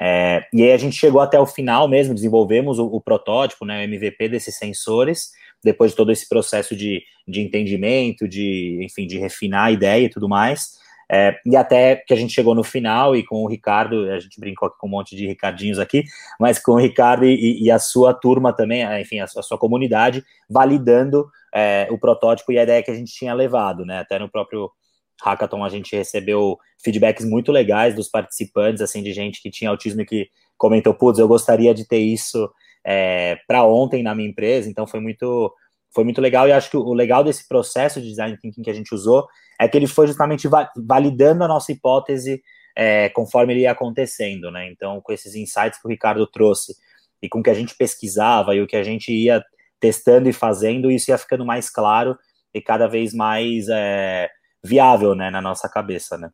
É, 0.00 0.46
e 0.52 0.62
aí 0.62 0.72
a 0.72 0.78
gente 0.78 0.96
chegou 0.96 1.20
até 1.20 1.38
o 1.38 1.46
final 1.46 1.86
mesmo, 1.86 2.14
desenvolvemos 2.14 2.78
o, 2.78 2.86
o, 2.86 3.00
protótipo, 3.00 3.66
né, 3.66 3.80
o 3.80 3.84
MVP 3.84 4.30
desses 4.30 4.56
sensores, 4.56 5.30
depois 5.62 5.90
de 5.90 5.96
todo 5.98 6.10
esse 6.10 6.26
processo 6.26 6.74
de, 6.74 7.02
de 7.28 7.42
entendimento, 7.42 8.26
de, 8.26 8.80
enfim, 8.82 9.06
de 9.06 9.18
refinar 9.18 9.66
a 9.66 9.70
ideia 9.70 10.06
e 10.06 10.08
tudo 10.08 10.26
mais, 10.26 10.79
é, 11.12 11.36
e 11.44 11.56
até 11.56 11.96
que 11.96 12.14
a 12.14 12.16
gente 12.16 12.32
chegou 12.32 12.54
no 12.54 12.62
final 12.62 13.16
e 13.16 13.24
com 13.24 13.42
o 13.42 13.48
Ricardo, 13.48 14.08
a 14.12 14.20
gente 14.20 14.38
brincou 14.38 14.70
com 14.70 14.86
um 14.86 14.90
monte 14.90 15.16
de 15.16 15.26
Ricardinhos 15.26 15.80
aqui, 15.80 16.04
mas 16.38 16.60
com 16.60 16.72
o 16.72 16.78
Ricardo 16.78 17.24
e, 17.24 17.64
e 17.64 17.68
a 17.68 17.80
sua 17.80 18.14
turma 18.14 18.52
também, 18.52 18.84
enfim, 19.00 19.18
a, 19.18 19.24
a 19.24 19.42
sua 19.42 19.58
comunidade, 19.58 20.24
validando 20.48 21.28
é, 21.52 21.88
o 21.90 21.98
protótipo 21.98 22.52
e 22.52 22.58
a 22.58 22.62
ideia 22.62 22.82
que 22.82 22.92
a 22.92 22.94
gente 22.94 23.12
tinha 23.12 23.34
levado, 23.34 23.84
né? 23.84 23.98
Até 23.98 24.20
no 24.20 24.30
próprio 24.30 24.70
hackathon 25.20 25.64
a 25.64 25.68
gente 25.68 25.96
recebeu 25.96 26.56
feedbacks 26.82 27.28
muito 27.28 27.50
legais 27.50 27.94
dos 27.94 28.08
participantes, 28.08 28.80
assim, 28.80 29.02
de 29.02 29.12
gente 29.12 29.42
que 29.42 29.50
tinha 29.50 29.68
autismo 29.68 30.02
e 30.02 30.06
que 30.06 30.28
comentou, 30.56 30.94
putz, 30.94 31.18
eu 31.18 31.26
gostaria 31.26 31.74
de 31.74 31.88
ter 31.88 31.98
isso 31.98 32.48
é, 32.86 33.36
para 33.48 33.64
ontem 33.64 34.02
na 34.02 34.14
minha 34.14 34.28
empresa, 34.28 34.70
então 34.70 34.86
foi 34.86 35.00
muito 35.00 35.52
foi 35.92 36.04
muito 36.04 36.20
legal 36.20 36.46
e 36.48 36.52
acho 36.52 36.70
que 36.70 36.76
o 36.76 36.92
legal 36.92 37.24
desse 37.24 37.48
processo 37.48 38.00
de 38.00 38.08
design 38.08 38.36
thinking 38.38 38.62
que 38.62 38.70
a 38.70 38.74
gente 38.74 38.94
usou 38.94 39.26
é 39.60 39.68
que 39.68 39.76
ele 39.76 39.86
foi 39.86 40.06
justamente 40.06 40.48
validando 40.76 41.44
a 41.44 41.48
nossa 41.48 41.72
hipótese 41.72 42.42
é, 42.76 43.08
conforme 43.10 43.52
ele 43.52 43.60
ia 43.62 43.72
acontecendo, 43.72 44.50
né? 44.50 44.70
Então, 44.70 45.00
com 45.00 45.12
esses 45.12 45.34
insights 45.34 45.80
que 45.80 45.86
o 45.86 45.90
Ricardo 45.90 46.26
trouxe 46.26 46.74
e 47.20 47.28
com 47.28 47.40
o 47.40 47.42
que 47.42 47.50
a 47.50 47.54
gente 47.54 47.76
pesquisava 47.76 48.54
e 48.54 48.62
o 48.62 48.66
que 48.66 48.76
a 48.76 48.82
gente 48.82 49.12
ia 49.12 49.44
testando 49.78 50.28
e 50.28 50.32
fazendo, 50.32 50.90
isso 50.90 51.10
ia 51.10 51.18
ficando 51.18 51.44
mais 51.44 51.68
claro 51.68 52.16
e 52.54 52.60
cada 52.60 52.86
vez 52.86 53.12
mais 53.12 53.68
é, 53.68 54.30
viável, 54.62 55.14
né, 55.14 55.30
na 55.30 55.40
nossa 55.40 55.68
cabeça, 55.68 56.16
né? 56.16 56.30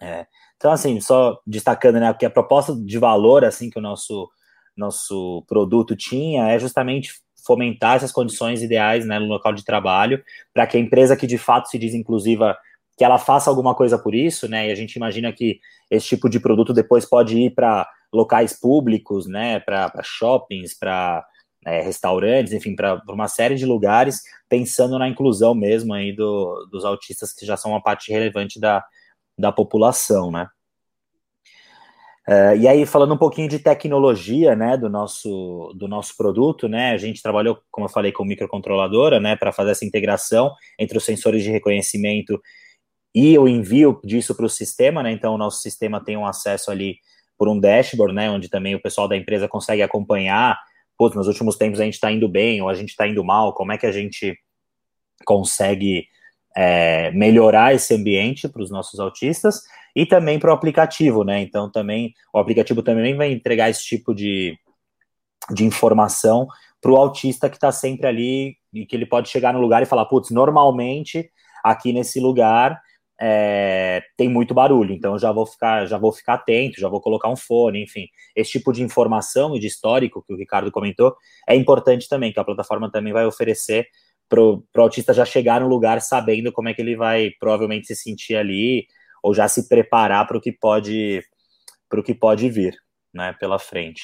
É, 0.00 0.26
então, 0.56 0.70
assim, 0.70 1.00
só 1.00 1.40
destacando, 1.46 2.00
né, 2.00 2.12
que 2.14 2.26
a 2.26 2.30
proposta 2.30 2.74
de 2.74 2.98
valor, 2.98 3.44
assim, 3.44 3.70
que 3.70 3.78
o 3.78 3.82
nosso, 3.82 4.30
nosso 4.76 5.44
produto 5.46 5.96
tinha 5.96 6.48
é 6.48 6.58
justamente 6.58 7.23
fomentar 7.44 7.96
essas 7.96 8.12
condições 8.12 8.62
ideais, 8.62 9.06
né, 9.06 9.18
no 9.18 9.26
local 9.26 9.52
de 9.52 9.64
trabalho, 9.64 10.22
para 10.52 10.66
que 10.66 10.76
a 10.76 10.80
empresa 10.80 11.16
que 11.16 11.26
de 11.26 11.38
fato 11.38 11.68
se 11.68 11.78
diz 11.78 11.94
inclusiva, 11.94 12.56
que 12.96 13.04
ela 13.04 13.18
faça 13.18 13.50
alguma 13.50 13.74
coisa 13.74 13.98
por 13.98 14.14
isso, 14.14 14.48
né, 14.48 14.68
e 14.68 14.72
a 14.72 14.74
gente 14.74 14.94
imagina 14.94 15.32
que 15.32 15.58
esse 15.90 16.06
tipo 16.06 16.28
de 16.28 16.40
produto 16.40 16.72
depois 16.72 17.04
pode 17.04 17.36
ir 17.36 17.50
para 17.50 17.88
locais 18.12 18.58
públicos, 18.58 19.26
né, 19.26 19.60
para 19.60 19.90
shoppings, 20.02 20.78
para 20.78 21.24
é, 21.66 21.80
restaurantes, 21.80 22.52
enfim, 22.52 22.76
para 22.76 23.02
uma 23.08 23.28
série 23.28 23.54
de 23.56 23.66
lugares, 23.66 24.22
pensando 24.48 24.98
na 24.98 25.08
inclusão 25.08 25.54
mesmo 25.54 25.94
aí 25.94 26.12
do, 26.14 26.68
dos 26.70 26.84
autistas, 26.84 27.32
que 27.32 27.46
já 27.46 27.56
são 27.56 27.72
uma 27.72 27.82
parte 27.82 28.12
relevante 28.12 28.60
da, 28.60 28.84
da 29.38 29.50
população, 29.50 30.30
né? 30.30 30.46
Uh, 32.26 32.56
e 32.58 32.66
aí, 32.66 32.86
falando 32.86 33.12
um 33.12 33.18
pouquinho 33.18 33.48
de 33.48 33.58
tecnologia, 33.58 34.56
né, 34.56 34.78
do 34.78 34.88
nosso, 34.88 35.74
do 35.76 35.86
nosso 35.86 36.16
produto, 36.16 36.66
né, 36.66 36.92
a 36.92 36.96
gente 36.96 37.22
trabalhou, 37.22 37.58
como 37.70 37.86
eu 37.86 37.90
falei, 37.90 38.12
com 38.12 38.24
microcontroladora, 38.24 39.20
né, 39.20 39.36
para 39.36 39.52
fazer 39.52 39.72
essa 39.72 39.84
integração 39.84 40.54
entre 40.78 40.96
os 40.96 41.04
sensores 41.04 41.42
de 41.42 41.50
reconhecimento 41.50 42.40
e 43.14 43.38
o 43.38 43.46
envio 43.46 44.00
disso 44.02 44.34
para 44.34 44.46
o 44.46 44.48
sistema, 44.48 45.02
né, 45.02 45.12
então 45.12 45.34
o 45.34 45.38
nosso 45.38 45.60
sistema 45.60 46.02
tem 46.02 46.16
um 46.16 46.26
acesso 46.26 46.70
ali 46.70 46.96
por 47.36 47.46
um 47.46 47.60
dashboard, 47.60 48.14
né, 48.14 48.30
onde 48.30 48.48
também 48.48 48.74
o 48.74 48.80
pessoal 48.80 49.06
da 49.06 49.16
empresa 49.16 49.46
consegue 49.46 49.82
acompanhar 49.82 50.58
nos 50.98 51.26
últimos 51.26 51.56
tempos 51.56 51.80
a 51.80 51.84
gente 51.84 51.94
está 51.94 52.10
indo 52.10 52.28
bem 52.28 52.62
ou 52.62 52.68
a 52.68 52.74
gente 52.74 52.90
está 52.90 53.06
indo 53.06 53.22
mal, 53.22 53.52
como 53.52 53.72
é 53.72 53.76
que 53.76 53.86
a 53.86 53.92
gente 53.92 54.38
consegue 55.26 56.06
é, 56.56 57.10
melhorar 57.10 57.74
esse 57.74 57.94
ambiente 57.94 58.48
para 58.48 58.62
os 58.62 58.70
nossos 58.70 59.00
autistas 59.00 59.62
e 59.94 60.06
também 60.06 60.38
para 60.38 60.50
o 60.50 60.54
aplicativo, 60.54 61.24
né? 61.24 61.40
Então 61.40 61.70
também 61.70 62.14
o 62.32 62.38
aplicativo 62.38 62.82
também 62.82 63.16
vai 63.16 63.32
entregar 63.32 63.70
esse 63.70 63.84
tipo 63.84 64.14
de, 64.14 64.56
de 65.50 65.64
informação 65.64 66.46
para 66.80 66.92
o 66.92 66.96
autista 66.96 67.48
que 67.48 67.56
está 67.56 67.72
sempre 67.72 68.06
ali 68.06 68.56
e 68.72 68.84
que 68.86 68.94
ele 68.94 69.06
pode 69.06 69.28
chegar 69.28 69.52
no 69.54 69.60
lugar 69.60 69.82
e 69.82 69.86
falar, 69.86 70.04
putz, 70.06 70.30
normalmente 70.30 71.30
aqui 71.64 71.92
nesse 71.92 72.20
lugar 72.20 72.78
é, 73.20 74.02
tem 74.16 74.28
muito 74.28 74.52
barulho, 74.52 74.92
então 74.92 75.18
já 75.18 75.30
vou 75.30 75.46
ficar, 75.46 75.86
já 75.86 75.96
vou 75.96 76.12
ficar 76.12 76.34
atento, 76.34 76.80
já 76.80 76.88
vou 76.88 77.00
colocar 77.00 77.28
um 77.28 77.36
fone, 77.36 77.82
enfim, 77.82 78.06
esse 78.34 78.52
tipo 78.52 78.72
de 78.72 78.82
informação 78.82 79.56
e 79.56 79.60
de 79.60 79.68
histórico 79.68 80.22
que 80.26 80.34
o 80.34 80.36
Ricardo 80.36 80.70
comentou 80.70 81.16
é 81.48 81.54
importante 81.54 82.08
também, 82.08 82.32
que 82.32 82.40
a 82.40 82.44
plataforma 82.44 82.90
também 82.90 83.12
vai 83.12 83.24
oferecer 83.24 83.86
para 84.28 84.40
o 84.40 84.64
autista 84.76 85.12
já 85.12 85.24
chegar 85.24 85.60
no 85.60 85.68
lugar 85.68 86.00
sabendo 86.00 86.52
como 86.52 86.68
é 86.68 86.74
que 86.74 86.82
ele 86.82 86.96
vai 86.96 87.30
provavelmente 87.38 87.86
se 87.86 87.96
sentir 87.96 88.36
ali 88.36 88.86
ou 89.22 89.34
já 89.34 89.48
se 89.48 89.68
preparar 89.68 90.26
para 90.26 90.36
o 90.36 90.40
que 90.40 90.52
pode 90.52 91.22
para 91.88 92.00
o 92.00 92.02
que 92.02 92.14
pode 92.14 92.48
vir, 92.50 92.74
né, 93.12 93.34
pela 93.38 93.58
frente. 93.58 94.02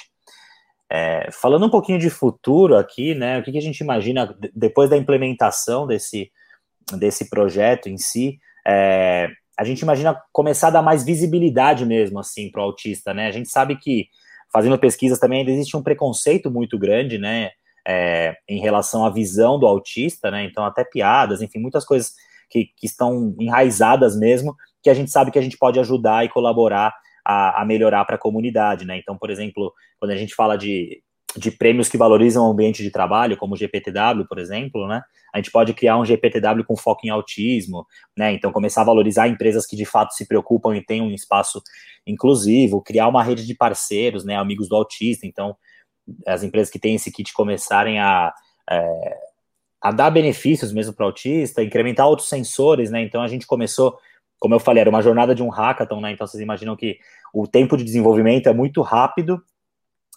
É, 0.89 1.29
falando 1.33 1.67
um 1.67 1.71
pouquinho 1.71 1.99
de 1.99 2.11
futuro 2.11 2.77
aqui, 2.77 3.15
né, 3.15 3.39
o 3.39 3.43
que, 3.43 3.53
que 3.53 3.59
a 3.59 3.62
gente 3.62 3.81
imagina 3.81 4.37
depois 4.55 4.91
da 4.91 4.97
implementação 4.97 5.87
desse 5.87 6.31
desse 6.97 7.29
projeto 7.31 7.89
em 7.89 7.97
si? 7.97 8.39
é, 8.67 9.29
a 9.59 9.65
gente 9.65 9.81
imagina 9.81 10.21
começar 10.33 10.69
a 10.69 10.73
dar 10.73 10.83
mais 10.83 11.05
visibilidade 11.05 11.85
mesmo, 11.85 12.19
assim, 12.19 12.50
para 12.50 12.61
o 12.61 12.65
autista, 12.65 13.12
né? 13.12 13.27
A 13.27 13.33
gente 13.33 13.49
sabe 13.50 13.77
que, 13.77 14.07
fazendo 14.53 14.79
pesquisas 14.79 15.19
também, 15.19 15.41
ainda 15.41 15.50
existe 15.50 15.77
um 15.77 15.83
preconceito 15.83 16.50
muito 16.50 16.79
grande, 16.79 17.19
né, 17.19 17.50
é, 17.87 18.37
em 18.49 18.61
relação 18.61 19.05
à 19.05 19.11
visão 19.11 19.59
do 19.59 19.67
autista, 19.67 20.31
né? 20.31 20.45
Então, 20.45 20.65
até 20.65 20.85
piadas, 20.85 21.43
enfim, 21.43 21.59
muitas 21.59 21.85
coisas 21.85 22.13
que, 22.51 22.67
que 22.77 22.87
estão 22.87 23.35
enraizadas 23.39 24.19
mesmo, 24.19 24.55
que 24.83 24.91
a 24.91 24.95
gente 24.95 25.11
sabe 25.11 25.31
que 25.31 25.39
a 25.39 25.43
gente 25.43 25.57
pode 25.57 25.79
ajudar 25.79 26.25
e 26.25 26.29
colaborar 26.29 26.93
a, 27.25 27.63
a 27.63 27.65
melhorar 27.65 28.05
para 28.05 28.17
a 28.17 28.19
comunidade, 28.19 28.85
né? 28.85 28.99
Então, 28.99 29.17
por 29.17 29.31
exemplo, 29.31 29.73
quando 29.99 30.13
a 30.13 30.17
gente 30.17 30.35
fala 30.35 30.57
de, 30.57 31.03
de 31.37 31.51
prêmios 31.51 31.89
que 31.89 31.99
valorizam 31.99 32.47
o 32.47 32.51
ambiente 32.51 32.83
de 32.83 32.91
trabalho, 32.91 33.37
como 33.37 33.55
o 33.55 33.57
GPTW, 33.57 34.27
por 34.29 34.39
exemplo, 34.39 34.87
né? 34.87 35.03
A 35.33 35.39
gente 35.39 35.53
pode 35.53 35.73
criar 35.75 35.97
um 35.97 36.05
GPTW 36.05 36.65
com 36.67 36.77
foco 36.77 37.07
em 37.07 37.11
autismo, 37.11 37.87
né? 38.17 38.33
Então, 38.33 38.51
começar 38.51 38.83
a 38.83 38.85
valorizar 38.85 39.29
empresas 39.29 39.65
que 39.65 39.77
de 39.77 39.85
fato 39.85 40.13
se 40.13 40.27
preocupam 40.27 40.77
e 40.77 40.85
têm 40.85 41.01
um 41.01 41.13
espaço 41.13 41.63
inclusivo, 42.07 42.83
criar 42.83 43.07
uma 43.07 43.23
rede 43.23 43.47
de 43.47 43.55
parceiros, 43.55 44.25
né? 44.25 44.37
Amigos 44.37 44.69
do 44.69 44.75
autista. 44.75 45.27
Então, 45.27 45.57
as 46.26 46.43
empresas 46.43 46.71
que 46.71 46.79
têm 46.79 46.95
esse 46.95 47.11
kit 47.11 47.33
começarem 47.33 47.99
a. 47.99 48.33
É, 48.71 49.31
a 49.81 49.90
dar 49.90 50.11
benefícios 50.11 50.73
mesmo 50.73 50.93
para 50.93 51.05
o 51.05 51.07
autista, 51.07 51.62
incrementar 51.62 52.07
outros 52.07 52.29
sensores, 52.29 52.90
né? 52.90 53.02
Então 53.02 53.23
a 53.23 53.29
gente 53.29 53.47
começou, 53.47 53.99
como 54.38 54.55
eu 54.55 54.61
falei, 54.61 54.83
era 54.83 54.90
uma 54.90 55.00
jornada 55.00 55.35
de 55.35 55.43
um 55.43 55.49
hackathon, 55.49 56.00
né? 56.02 56.12
Então 56.12 56.26
vocês 56.26 56.43
imaginam 56.43 56.76
que 56.76 56.99
o 57.33 57.47
tempo 57.47 57.76
de 57.79 57.85
desenvolvimento 57.85 58.49
é 58.49 58.52
muito 58.52 58.83
rápido, 58.83 59.43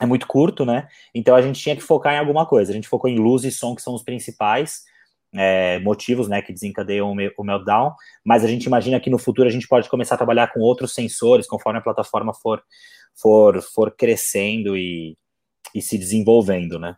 é 0.01 0.05
muito 0.05 0.27
curto, 0.27 0.65
né? 0.65 0.87
Então 1.15 1.33
a 1.33 1.41
gente 1.41 1.61
tinha 1.61 1.75
que 1.75 1.81
focar 1.81 2.13
em 2.13 2.19
alguma 2.19 2.45
coisa. 2.45 2.71
A 2.71 2.75
gente 2.75 2.89
focou 2.89 3.09
em 3.09 3.17
luz 3.17 3.45
e 3.45 3.51
som, 3.51 3.73
que 3.73 3.81
são 3.81 3.93
os 3.95 4.03
principais 4.03 4.83
é, 5.33 5.79
motivos, 5.79 6.27
né, 6.27 6.41
que 6.41 6.51
desencadeiam 6.51 7.09
o 7.37 7.43
meltdown. 7.43 7.93
Mas 8.23 8.43
a 8.43 8.47
gente 8.47 8.65
imagina 8.65 8.99
que 8.99 9.09
no 9.09 9.17
futuro 9.17 9.47
a 9.47 9.51
gente 9.51 9.67
pode 9.67 9.89
começar 9.89 10.15
a 10.15 10.17
trabalhar 10.17 10.51
com 10.51 10.59
outros 10.59 10.93
sensores, 10.93 11.47
conforme 11.47 11.79
a 11.79 11.81
plataforma 11.81 12.33
for 12.33 12.61
for, 13.15 13.61
for 13.61 13.91
crescendo 13.91 14.75
e, 14.75 15.15
e 15.73 15.81
se 15.81 15.97
desenvolvendo, 15.97 16.79
né? 16.79 16.95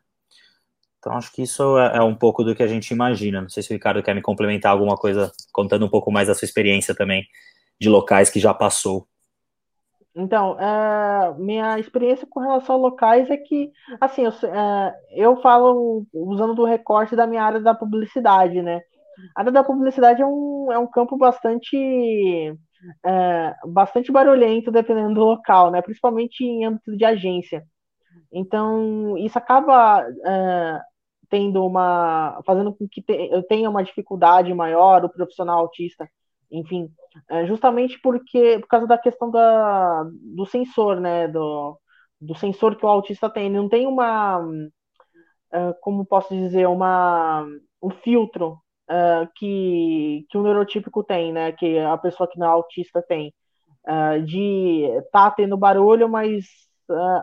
Então, 1.05 1.13
acho 1.13 1.32
que 1.32 1.44
isso 1.44 1.77
é, 1.77 1.98
é, 1.98 2.01
um 2.01 2.15
pouco 2.15 2.44
do 2.44 2.55
que 2.55 2.63
a 2.63 2.67
gente 2.67 2.89
imagina. 2.89 3.39
Não 3.39 3.50
sei 3.50 3.62
se 3.62 3.70
o 3.70 3.74
Ricardo 3.74 4.01
quer 4.01 4.15
me 4.15 4.24
complementar 4.24 4.72
alguma 4.72 4.98
coisa, 4.98 5.32
contando 5.53 5.86
um 5.86 5.89
pouco 5.89 6.12
mais 6.12 6.27
da 6.27 6.34
sua 6.34 6.48
experiência 6.48 6.96
também 6.96 7.24
de 7.79 7.88
locais 7.88 8.32
que 8.32 8.39
já 8.39 8.55
passou. 8.55 9.08
Então, 10.15 10.60
é, 10.60 11.36
minha 11.38 11.77
experiência 11.77 12.25
com 12.27 12.39
relação 12.39 12.75
a 12.75 12.79
locais 12.79 13.29
é 13.29 13.38
que, 13.38 13.70
assim, 14.01 14.24
eu, 14.24 14.32
é, 14.32 14.96
eu 15.12 15.41
falo 15.41 16.08
usando 16.12 16.55
do 16.55 16.65
recorte 16.65 17.15
da 17.15 17.27
minha 17.27 17.44
área 17.44 17.60
da 17.60 17.75
publicidade, 17.75 18.62
né? 18.63 18.82
A 19.36 19.41
área 19.41 19.51
da 19.51 19.63
publicidade 19.63 20.22
é 20.22 20.25
um, 20.25 20.72
é 20.72 20.79
um 20.79 20.88
campo 20.88 21.17
bastante, 21.17 21.77
é, 23.05 23.55
bastante 23.67 24.12
barulhento, 24.12 24.72
dependendo 24.72 25.13
do 25.13 25.24
local, 25.24 25.70
né? 25.70 25.84
Principalmente 25.84 26.44
em 26.44 26.65
âmbito 26.65 26.98
de 26.98 27.05
agência. 27.05 27.63
Então, 28.38 29.18
isso 29.18 29.38
acaba 29.38 30.06
é, 30.25 30.82
tendo 31.30 31.65
uma. 31.65 32.42
fazendo 32.46 32.75
com 32.75 32.86
que 32.88 33.01
te, 33.01 33.13
eu 33.32 33.42
tenha 33.44 33.70
uma 33.70 33.84
dificuldade 33.84 34.54
maior, 34.54 35.06
o 35.06 35.10
profissional 35.10 35.60
autista, 35.60 36.10
enfim, 36.51 36.89
é, 37.30 37.46
justamente 37.48 37.98
porque 38.01 38.60
por 38.60 38.68
causa 38.68 38.88
da 38.88 38.98
questão 38.98 39.32
da, 39.32 40.04
do 40.36 40.46
sensor, 40.46 41.00
né? 41.00 41.30
Do, 41.30 41.80
do 42.20 42.36
sensor 42.36 42.75
que 42.75 42.86
o 42.86 42.89
autista 42.89 43.30
tem. 43.30 43.46
Ele 43.46 43.56
não 43.58 43.70
tem 43.70 43.88
uma. 43.88 44.42
É, 45.54 45.74
como 45.82 46.06
posso 46.06 46.34
dizer, 46.36 46.68
uma, 46.68 47.46
um 47.82 47.89
filtro 47.89 48.60
é, 48.89 49.27
que, 49.36 50.25
que 50.30 50.38
o 50.38 50.44
neurotípico 50.44 51.04
tem, 51.04 51.32
né? 51.32 51.51
Que 51.54 51.80
a 51.80 51.98
pessoa 51.98 52.30
que 52.30 52.38
não 52.39 52.48
é 52.48 52.50
autista 52.50 53.01
tem. 53.01 53.34
É, 53.88 54.20
de 54.20 54.84
tá 55.12 55.32
tendo 55.32 55.58
barulho, 55.58 56.10
mas 56.10 56.46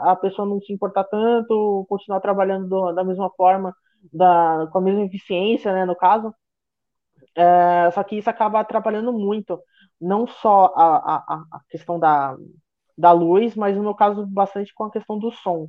a 0.02 0.16
pessoa 0.16 0.48
não 0.48 0.60
se 0.60 0.72
importar 0.72 1.04
tanto, 1.04 1.86
continuar 1.88 2.20
trabalhando 2.20 2.68
do, 2.68 2.92
da 2.92 3.04
mesma 3.04 3.30
forma 3.30 3.74
da, 4.12 4.68
com 4.72 4.78
a 4.78 4.80
mesma 4.82 5.04
eficiência, 5.04 5.72
né, 5.72 5.84
no 5.84 5.96
caso. 5.96 6.34
É, 7.34 7.90
só 7.92 8.02
que 8.04 8.16
isso 8.16 8.28
acaba 8.30 8.60
atrapalhando 8.60 9.12
muito, 9.12 9.58
não 10.00 10.26
só 10.26 10.66
a, 10.76 11.16
a, 11.16 11.44
a 11.52 11.60
questão 11.70 11.98
da, 11.98 12.36
da 12.98 13.12
luz, 13.12 13.54
mas 13.56 13.76
no 13.76 13.82
meu 13.82 13.94
caso 13.94 14.26
bastante 14.26 14.74
com 14.74 14.84
a 14.84 14.90
questão 14.90 15.18
do 15.18 15.30
som. 15.32 15.68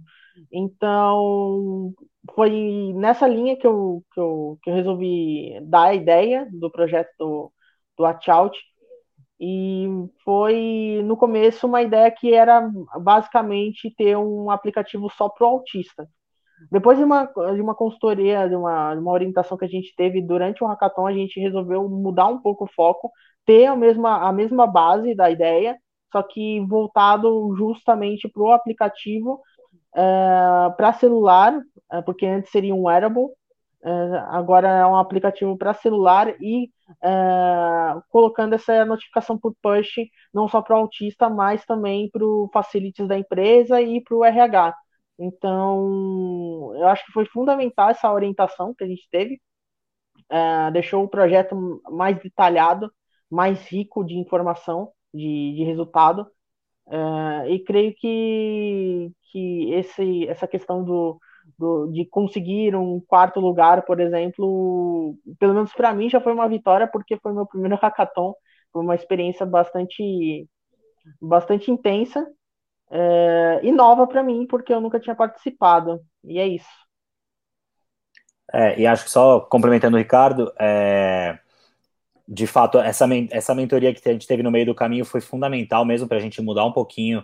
Então, 0.52 1.94
foi 2.36 2.94
nessa 2.96 3.28
linha 3.28 3.58
que 3.58 3.68
eu, 3.68 4.04
que 4.14 4.20
eu, 4.20 4.60
que 4.64 4.70
eu 4.70 4.76
resolvi 4.76 5.60
dar 5.64 5.84
a 5.90 5.96
ideia 5.96 6.48
do 6.52 6.72
projeto 6.72 7.10
do, 7.20 7.54
do 7.98 8.04
Watch 8.04 8.30
Out. 8.32 8.58
E 9.40 9.88
foi 10.24 11.02
no 11.06 11.18
começo 11.18 11.68
uma 11.68 11.82
ideia 11.82 12.10
que 12.12 12.34
era 12.34 12.70
basicamente 13.02 13.94
ter 13.96 14.18
um 14.18 14.50
aplicativo 14.50 15.10
só 15.10 15.28
para 15.30 15.46
o 15.46 15.50
autista. 15.50 16.08
Depois 16.72 16.98
de 16.98 17.04
uma, 17.04 17.26
de 17.26 17.62
uma 17.62 17.76
consultoria, 17.76 18.48
de 18.48 18.56
uma, 18.56 18.96
de 18.96 19.02
uma 19.02 19.12
orientação 19.12 19.58
que 19.58 19.66
a 19.66 19.68
gente 19.68 19.94
teve 19.96 20.22
durante 20.22 20.64
o 20.64 20.68
hackathon, 20.68 21.08
a 21.08 21.14
gente 21.14 21.40
resolveu 21.40 21.90
mudar 21.90 22.28
um 22.28 22.40
pouco 22.40 22.66
o 22.66 22.72
foco, 22.74 23.12
ter 23.46 23.66
a 23.66 23.76
mesma, 23.76 24.28
a 24.28 24.32
mesma 24.32 24.66
base 24.66 25.14
da 25.16 25.30
ideia, 25.30 25.78
só 26.12 26.24
que 26.24 26.62
voltado 26.68 27.54
justamente 27.58 28.30
para 28.30 28.44
o 28.44 28.52
aplicativo 28.52 29.42
é, 29.96 30.70
para 30.78 30.94
celular, 30.94 31.60
é, 31.92 32.02
porque 32.02 32.26
antes 32.26 32.52
seria 32.52 32.74
um 32.74 32.84
wearable, 32.84 33.30
agora 34.30 34.68
é 34.70 34.86
um 34.86 34.96
aplicativo 34.96 35.58
para 35.58 35.74
celular 35.74 36.36
e 36.42 36.70
é, 37.04 37.10
colocando 38.10 38.54
essa 38.56 38.86
notificação 38.86 39.38
por 39.38 39.56
push 39.62 40.08
não 40.34 40.48
só 40.48 40.62
para 40.62 40.76
o 40.76 40.80
autista, 40.80 41.30
mas 41.30 41.66
também 41.66 42.10
para 42.10 42.26
o 42.26 42.50
facilities 42.54 43.08
da 43.08 43.18
empresa 43.18 43.82
e 43.82 44.02
para 44.02 44.16
o 44.16 44.24
RH. 44.26 44.76
Então, 45.20 46.74
eu 46.76 46.88
acho 46.88 47.06
que 47.06 47.12
foi 47.12 47.26
fundamental 47.26 47.90
essa 47.90 48.12
orientação 48.12 48.74
que 48.74 48.84
a 48.84 48.88
gente 48.88 49.08
teve. 49.12 49.42
É, 50.30 50.72
deixou 50.72 51.04
o 51.04 51.10
projeto 51.10 51.82
mais 51.92 52.18
detalhado, 52.22 52.92
mais 53.30 53.68
rico 53.68 54.04
de 54.04 54.16
informação, 54.18 54.92
de, 55.14 55.54
de 55.56 55.64
resultado. 55.64 56.28
É, 56.88 57.50
e 57.52 57.64
creio 57.64 57.94
que, 57.96 59.12
que 59.32 59.72
esse, 59.74 60.28
essa 60.28 60.48
questão 60.48 60.84
do, 60.84 61.20
do, 61.58 61.88
de 61.88 62.06
conseguir 62.06 62.76
um 62.76 63.00
quarto 63.00 63.40
lugar, 63.40 63.84
por 63.84 64.00
exemplo, 64.00 65.16
pelo 65.40 65.54
menos 65.54 65.74
para 65.74 65.94
mim 65.94 66.10
já 66.10 66.20
foi 66.22 66.34
uma 66.34 66.48
vitória, 66.48 66.88
porque 66.88 67.18
foi 67.18 67.34
meu 67.34 67.46
primeiro 67.46 67.76
hackathon. 67.76 68.34
Foi 68.72 68.82
uma 68.82 68.96
experiência 68.96 69.46
bastante, 69.46 70.48
bastante 71.22 71.70
intensa 71.70 72.28
é, 72.92 73.60
e 73.64 73.72
nova 73.72 74.08
para 74.08 74.24
mim, 74.24 74.48
porque 74.48 74.74
eu 74.74 74.82
nunca 74.82 75.00
tinha 75.00 75.16
participado. 75.16 76.02
E 76.24 76.40
é 76.40 76.48
isso. 76.48 76.84
É, 78.52 78.80
e 78.80 78.86
acho 78.86 79.06
que 79.06 79.12
só 79.12 79.40
complementando 79.40 79.96
o 79.96 80.00
Ricardo, 80.00 80.52
é, 80.60 81.40
de 82.28 82.48
fato, 82.48 82.80
essa, 82.80 83.06
essa 83.32 83.56
mentoria 83.56 83.94
que 83.94 84.08
a 84.08 84.14
gente 84.14 84.28
teve 84.28 84.44
no 84.44 84.52
meio 84.52 84.66
do 84.66 84.76
caminho 84.76 85.06
foi 85.06 85.22
fundamental 85.22 85.86
mesmo 85.86 86.08
para 86.08 86.18
a 86.18 86.22
gente 86.22 86.42
mudar 86.42 86.66
um 86.66 86.72
pouquinho 86.72 87.24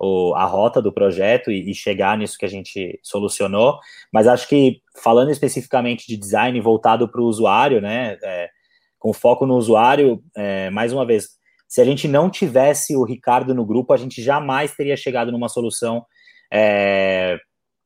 o, 0.00 0.34
a 0.34 0.46
rota 0.46 0.80
do 0.80 0.90
projeto 0.90 1.50
e, 1.50 1.70
e, 1.70 1.74
chegar 1.74 2.16
nisso 2.16 2.38
que 2.38 2.46
a 2.46 2.48
gente 2.48 2.98
solucionou. 3.02 3.78
Mas 4.10 4.26
acho 4.26 4.48
que, 4.48 4.80
falando 5.02 5.30
especificamente 5.30 6.06
de 6.06 6.16
design 6.16 6.58
voltado 6.60 7.06
para 7.06 7.20
o 7.20 7.26
usuário, 7.26 7.82
né, 7.82 8.16
é, 8.24 8.48
com 8.98 9.12
foco 9.12 9.44
no 9.44 9.56
usuário, 9.56 10.22
é, 10.34 10.70
mais 10.70 10.92
uma 10.94 11.04
vez, 11.04 11.28
se 11.68 11.82
a 11.82 11.84
gente 11.84 12.08
não 12.08 12.30
tivesse 12.30 12.96
o 12.96 13.04
Ricardo 13.04 13.54
no 13.54 13.66
grupo, 13.66 13.92
a 13.92 13.96
gente 13.98 14.22
jamais 14.22 14.74
teria 14.74 14.96
chegado 14.96 15.30
numa 15.30 15.50
solução 15.50 16.04
é, 16.50 17.38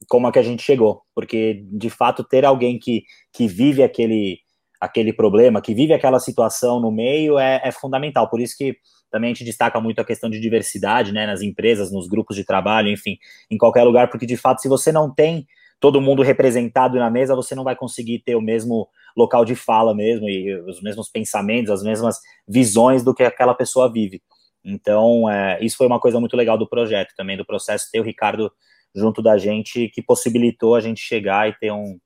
como 0.09 0.29
a 0.29 0.33
que 0.33 0.39
a 0.39 0.43
gente 0.43 0.63
chegou, 0.63 1.03
porque 1.15 1.65
de 1.73 1.91
fato 1.91 2.23
ter 2.23 2.45
alguém 2.45 2.79
que, 2.79 3.03
que 3.33 3.49
vive 3.49 3.83
aquele, 3.83 4.39
aquele 4.81 5.13
problema, 5.13 5.61
que 5.61 5.75
vive 5.75 5.93
aquela 5.93 6.21
situação 6.21 6.79
no 6.81 6.93
meio 6.93 7.39
é, 7.41 7.61
é 7.65 7.73
fundamental. 7.73 8.31
Por 8.31 8.41
isso 8.41 8.55
que 8.57 8.77
também 9.15 9.31
a 9.31 9.33
gente 9.33 9.45
destaca 9.45 9.81
muito 9.81 10.01
a 10.01 10.05
questão 10.05 10.29
de 10.29 10.41
diversidade 10.41 11.13
né, 11.13 11.25
nas 11.25 11.41
empresas, 11.41 11.93
nos 11.93 12.09
grupos 12.09 12.35
de 12.35 12.45
trabalho, 12.45 12.89
enfim, 12.89 13.17
em 13.49 13.57
qualquer 13.57 13.85
lugar, 13.85 14.11
porque 14.11 14.27
de 14.27 14.37
fato, 14.37 14.61
se 14.61 14.67
você 14.67 14.91
não 14.91 15.09
tem 15.09 15.47
todo 15.79 16.01
mundo 16.01 16.21
representado 16.21 16.99
na 16.99 17.09
mesa, 17.09 17.37
você 17.37 17.55
não 17.55 17.63
vai 17.63 17.77
conseguir 17.77 18.25
ter 18.25 18.35
o 18.35 18.41
mesmo 18.41 18.89
local 19.17 19.45
de 19.45 19.55
fala 19.55 19.95
mesmo, 19.95 20.29
e 20.29 20.53
os 20.63 20.83
mesmos 20.83 21.09
pensamentos, 21.09 21.71
as 21.71 21.85
mesmas 21.85 22.19
visões 22.49 23.05
do 23.05 23.15
que 23.15 23.23
aquela 23.23 23.55
pessoa 23.55 23.89
vive. 23.89 24.21
Então, 24.65 25.31
é, 25.31 25.63
isso 25.63 25.77
foi 25.77 25.87
uma 25.87 26.01
coisa 26.01 26.19
muito 26.19 26.37
legal 26.37 26.59
do 26.59 26.69
projeto 26.69 27.15
também, 27.17 27.37
do 27.37 27.47
processo, 27.47 27.89
ter 27.93 28.01
o 28.01 28.05
Ricardo 28.05 28.51
junto 28.93 29.23
da 29.23 29.39
gente, 29.39 29.89
que 29.91 30.03
possibilitou 30.03 30.75
a 30.75 30.81
gente 30.81 31.01
chegar 31.01 31.49
e 31.49 31.57
ter 31.57 31.71
um, 31.71 32.01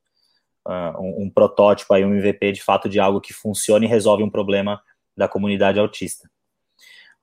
uh, 0.66 1.00
um, 1.00 1.22
um, 1.22 1.30
protótipo 1.30 1.94
aí, 1.94 2.04
um 2.04 2.14
MVP 2.14 2.52
de 2.52 2.62
fato 2.62 2.86
de 2.86 3.00
algo 3.00 3.18
que 3.18 3.32
funciona 3.32 3.86
e 3.86 3.88
resolve 3.88 4.22
um 4.22 4.28
problema 4.28 4.78
da 5.16 5.26
comunidade 5.26 5.80
autista. 5.80 6.28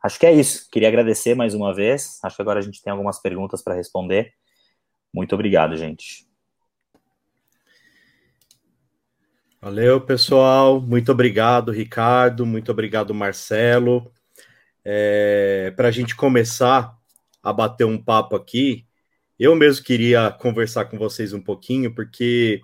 Acho 0.06 0.20
que 0.20 0.28
é 0.28 0.32
isso. 0.32 0.70
Queria 0.70 0.88
agradecer 0.88 1.34
mais 1.34 1.56
uma 1.56 1.74
vez. 1.74 2.20
Acho 2.24 2.36
que 2.36 2.41
agora 2.44 2.60
a 2.60 2.62
gente 2.62 2.80
tem 2.80 2.91
algumas 2.91 3.20
perguntas 3.20 3.63
para 3.63 3.74
responder. 3.74 4.34
Muito 5.12 5.34
obrigado, 5.34 5.76
gente. 5.76 6.28
Valeu, 9.60 10.00
pessoal. 10.00 10.80
Muito 10.80 11.12
obrigado, 11.12 11.72
Ricardo. 11.72 12.46
Muito 12.46 12.72
obrigado, 12.72 13.15
Marcelo. 13.15 14.12
É, 14.84 15.74
Para 15.76 15.88
a 15.88 15.91
gente 15.91 16.15
começar 16.15 16.96
a 17.41 17.52
bater 17.52 17.86
um 17.86 17.98
papo 17.98 18.36
aqui, 18.36 18.86
eu 19.39 19.56
mesmo 19.56 19.84
queria 19.84 20.30
conversar 20.30 20.86
com 20.86 21.00
vocês 21.00 21.34
um 21.34 21.41
pouquinho, 21.41 21.96
porque 21.96 22.62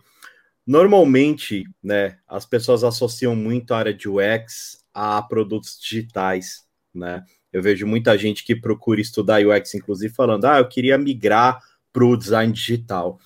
normalmente 0.63 1.63
né, 1.81 2.19
as 2.27 2.45
pessoas 2.45 2.83
associam 2.83 3.35
muito 3.35 3.73
a 3.73 3.79
área 3.79 3.93
de 3.95 4.07
UX 4.07 4.85
a 4.93 5.23
produtos 5.23 5.79
digitais, 5.81 6.69
né? 6.93 7.23
Eu 7.51 7.61
vejo 7.61 7.85
muita 7.85 8.17
gente 8.17 8.43
que 8.43 8.55
procura 8.55 9.01
estudar 9.01 9.45
UX, 9.45 9.73
inclusive, 9.75 10.13
falando: 10.13 10.45
ah, 10.45 10.59
eu 10.59 10.67
queria 10.67 10.97
migrar 10.97 11.59
para 11.91 12.05
o 12.05 12.15
design 12.17 12.51
digital. 12.53 13.19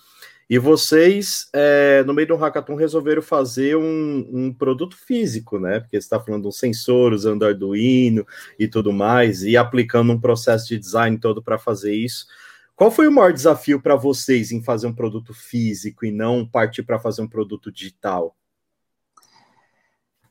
E 0.47 0.59
vocês, 0.59 1.49
é, 1.53 2.03
no 2.03 2.13
meio 2.13 2.27
do 2.27 2.35
hackathon, 2.35 2.75
resolveram 2.75 3.21
fazer 3.21 3.75
um, 3.75 4.29
um 4.31 4.53
produto 4.53 4.95
físico, 4.95 5.57
né? 5.59 5.79
Porque 5.79 5.99
você 5.99 6.05
está 6.05 6.19
falando 6.19 6.43
de 6.43 6.47
um 6.49 6.51
sensor, 6.51 7.13
usando 7.13 7.43
Arduino 7.43 8.25
e 8.59 8.67
tudo 8.67 8.93
mais, 8.93 9.43
e 9.43 9.57
aplicando 9.57 10.13
um 10.13 10.19
processo 10.19 10.67
de 10.67 10.77
design 10.77 11.17
todo 11.17 11.41
para 11.41 11.57
fazer 11.57 11.95
isso. 11.95 12.27
Qual 12.75 12.91
foi 12.91 13.07
o 13.07 13.11
maior 13.11 13.33
desafio 13.33 13.81
para 13.81 13.95
vocês 13.95 14.51
em 14.51 14.61
fazer 14.61 14.85
um 14.85 14.93
produto 14.93 15.33
físico 15.33 16.05
e 16.05 16.11
não 16.11 16.45
partir 16.45 16.83
para 16.83 16.99
fazer 16.99 17.23
um 17.23 17.27
produto 17.27 17.71
digital? 17.71 18.35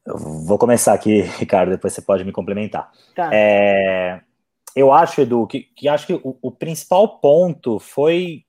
Eu 0.06 0.18
vou 0.18 0.58
começar 0.58 0.92
aqui, 0.92 1.22
Ricardo, 1.38 1.70
depois 1.70 1.92
você 1.92 2.02
pode 2.02 2.24
me 2.24 2.32
complementar. 2.32 2.90
Tá. 3.14 3.30
É, 3.32 4.20
eu 4.74 4.92
acho, 4.92 5.20
Edu, 5.20 5.46
que, 5.46 5.60
que 5.76 5.88
acho 5.88 6.06
que 6.06 6.14
o, 6.14 6.36
o 6.42 6.50
principal 6.50 7.20
ponto 7.20 7.78
foi 7.78 8.44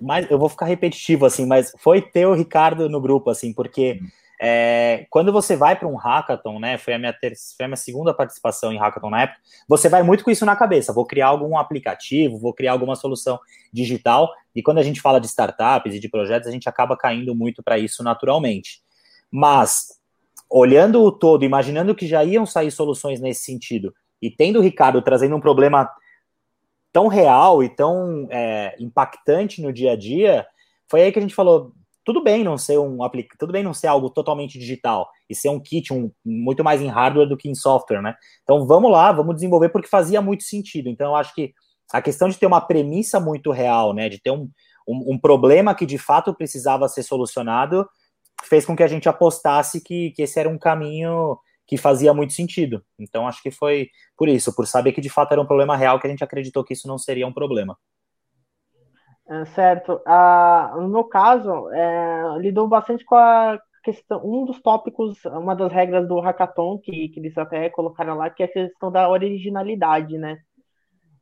mais, 0.00 0.28
eu 0.30 0.38
vou 0.38 0.48
ficar 0.48 0.66
repetitivo, 0.66 1.24
assim, 1.24 1.46
mas 1.46 1.72
foi 1.78 2.02
ter 2.02 2.26
o 2.26 2.34
Ricardo 2.34 2.88
no 2.88 3.00
grupo, 3.00 3.30
assim, 3.30 3.52
porque 3.52 4.00
é, 4.40 5.06
quando 5.08 5.32
você 5.32 5.54
vai 5.54 5.76
para 5.76 5.86
um 5.86 5.94
hackathon, 5.94 6.58
né, 6.58 6.76
foi 6.76 6.94
a, 6.94 6.98
minha 6.98 7.12
ter, 7.12 7.32
foi 7.56 7.64
a 7.64 7.68
minha 7.68 7.76
segunda 7.76 8.12
participação 8.12 8.72
em 8.72 8.78
hackathon 8.78 9.10
na 9.10 9.22
época, 9.22 9.38
você 9.68 9.88
vai 9.88 10.02
muito 10.02 10.24
com 10.24 10.30
isso 10.32 10.44
na 10.44 10.56
cabeça, 10.56 10.92
vou 10.92 11.06
criar 11.06 11.28
algum 11.28 11.56
aplicativo, 11.56 12.38
vou 12.38 12.52
criar 12.52 12.72
alguma 12.72 12.96
solução 12.96 13.38
digital, 13.72 14.32
e 14.54 14.62
quando 14.62 14.78
a 14.78 14.82
gente 14.82 15.00
fala 15.00 15.20
de 15.20 15.28
startups 15.28 15.94
e 15.94 16.00
de 16.00 16.08
projetos, 16.08 16.48
a 16.48 16.52
gente 16.52 16.68
acaba 16.68 16.96
caindo 16.96 17.34
muito 17.34 17.62
para 17.62 17.78
isso 17.78 18.02
naturalmente. 18.02 18.82
Mas, 19.30 20.01
olhando 20.52 21.02
o 21.02 21.10
todo, 21.10 21.46
imaginando 21.46 21.94
que 21.94 22.06
já 22.06 22.22
iam 22.22 22.44
sair 22.44 22.70
soluções 22.70 23.20
nesse 23.20 23.42
sentido, 23.42 23.94
e 24.20 24.30
tendo 24.30 24.58
o 24.58 24.62
Ricardo 24.62 25.00
trazendo 25.00 25.34
um 25.34 25.40
problema 25.40 25.90
tão 26.92 27.08
real 27.08 27.64
e 27.64 27.70
tão 27.70 28.28
é, 28.30 28.76
impactante 28.78 29.62
no 29.62 29.72
dia 29.72 29.92
a 29.92 29.96
dia, 29.96 30.46
foi 30.90 31.00
aí 31.02 31.10
que 31.10 31.18
a 31.18 31.22
gente 31.22 31.34
falou, 31.34 31.72
tudo 32.04 32.22
bem 32.22 32.44
não 32.44 32.58
ser 32.58 32.78
um 32.78 32.98
tudo 33.38 33.50
bem 33.50 33.62
não 33.62 33.72
ser 33.72 33.86
algo 33.86 34.10
totalmente 34.10 34.58
digital 34.58 35.08
e 35.30 35.34
ser 35.34 35.48
um 35.48 35.58
kit 35.58 35.90
um, 35.92 36.10
muito 36.22 36.62
mais 36.62 36.82
em 36.82 36.88
hardware 36.88 37.28
do 37.28 37.36
que 37.36 37.48
em 37.48 37.54
software, 37.54 38.02
né? 38.02 38.14
Então 38.42 38.66
vamos 38.66 38.90
lá, 38.90 39.10
vamos 39.10 39.36
desenvolver 39.36 39.70
porque 39.70 39.88
fazia 39.88 40.20
muito 40.20 40.42
sentido. 40.42 40.88
Então 40.88 41.12
eu 41.12 41.16
acho 41.16 41.34
que 41.34 41.54
a 41.92 42.02
questão 42.02 42.28
de 42.28 42.36
ter 42.36 42.46
uma 42.46 42.60
premissa 42.60 43.18
muito 43.18 43.50
real, 43.50 43.94
né, 43.94 44.08
de 44.08 44.20
ter 44.20 44.30
um, 44.30 44.50
um, 44.86 45.14
um 45.14 45.18
problema 45.18 45.74
que 45.74 45.86
de 45.86 45.96
fato 45.96 46.34
precisava 46.34 46.88
ser 46.88 47.02
solucionado, 47.02 47.86
fez 48.42 48.64
com 48.64 48.76
que 48.76 48.82
a 48.82 48.88
gente 48.88 49.08
apostasse 49.08 49.82
que, 49.82 50.10
que 50.12 50.22
esse 50.22 50.38
era 50.38 50.48
um 50.48 50.58
caminho 50.58 51.38
que 51.66 51.76
fazia 51.76 52.12
muito 52.12 52.32
sentido. 52.32 52.84
Então, 52.98 53.26
acho 53.26 53.42
que 53.42 53.50
foi 53.50 53.88
por 54.16 54.28
isso, 54.28 54.54
por 54.54 54.66
saber 54.66 54.92
que 54.92 55.00
de 55.00 55.08
fato 55.08 55.32
era 55.32 55.40
um 55.40 55.46
problema 55.46 55.76
real, 55.76 55.98
que 55.98 56.06
a 56.06 56.10
gente 56.10 56.24
acreditou 56.24 56.64
que 56.64 56.74
isso 56.74 56.88
não 56.88 56.98
seria 56.98 57.26
um 57.26 57.32
problema. 57.32 57.76
É, 59.28 59.44
certo. 59.46 60.00
Ah, 60.06 60.74
no 60.76 60.88
meu 60.88 61.04
caso, 61.04 61.70
é, 61.70 62.38
lidou 62.38 62.68
bastante 62.68 63.04
com 63.04 63.14
a 63.14 63.58
questão, 63.82 64.20
um 64.24 64.44
dos 64.44 64.60
tópicos, 64.60 65.24
uma 65.24 65.54
das 65.54 65.72
regras 65.72 66.06
do 66.06 66.20
hackathon, 66.20 66.78
que, 66.78 67.08
que 67.08 67.20
eles 67.20 67.36
até 67.38 67.70
colocaram 67.70 68.16
lá, 68.16 68.28
que 68.30 68.42
é 68.42 68.46
a 68.46 68.52
questão 68.52 68.90
da 68.92 69.08
originalidade, 69.08 70.18
né? 70.18 70.38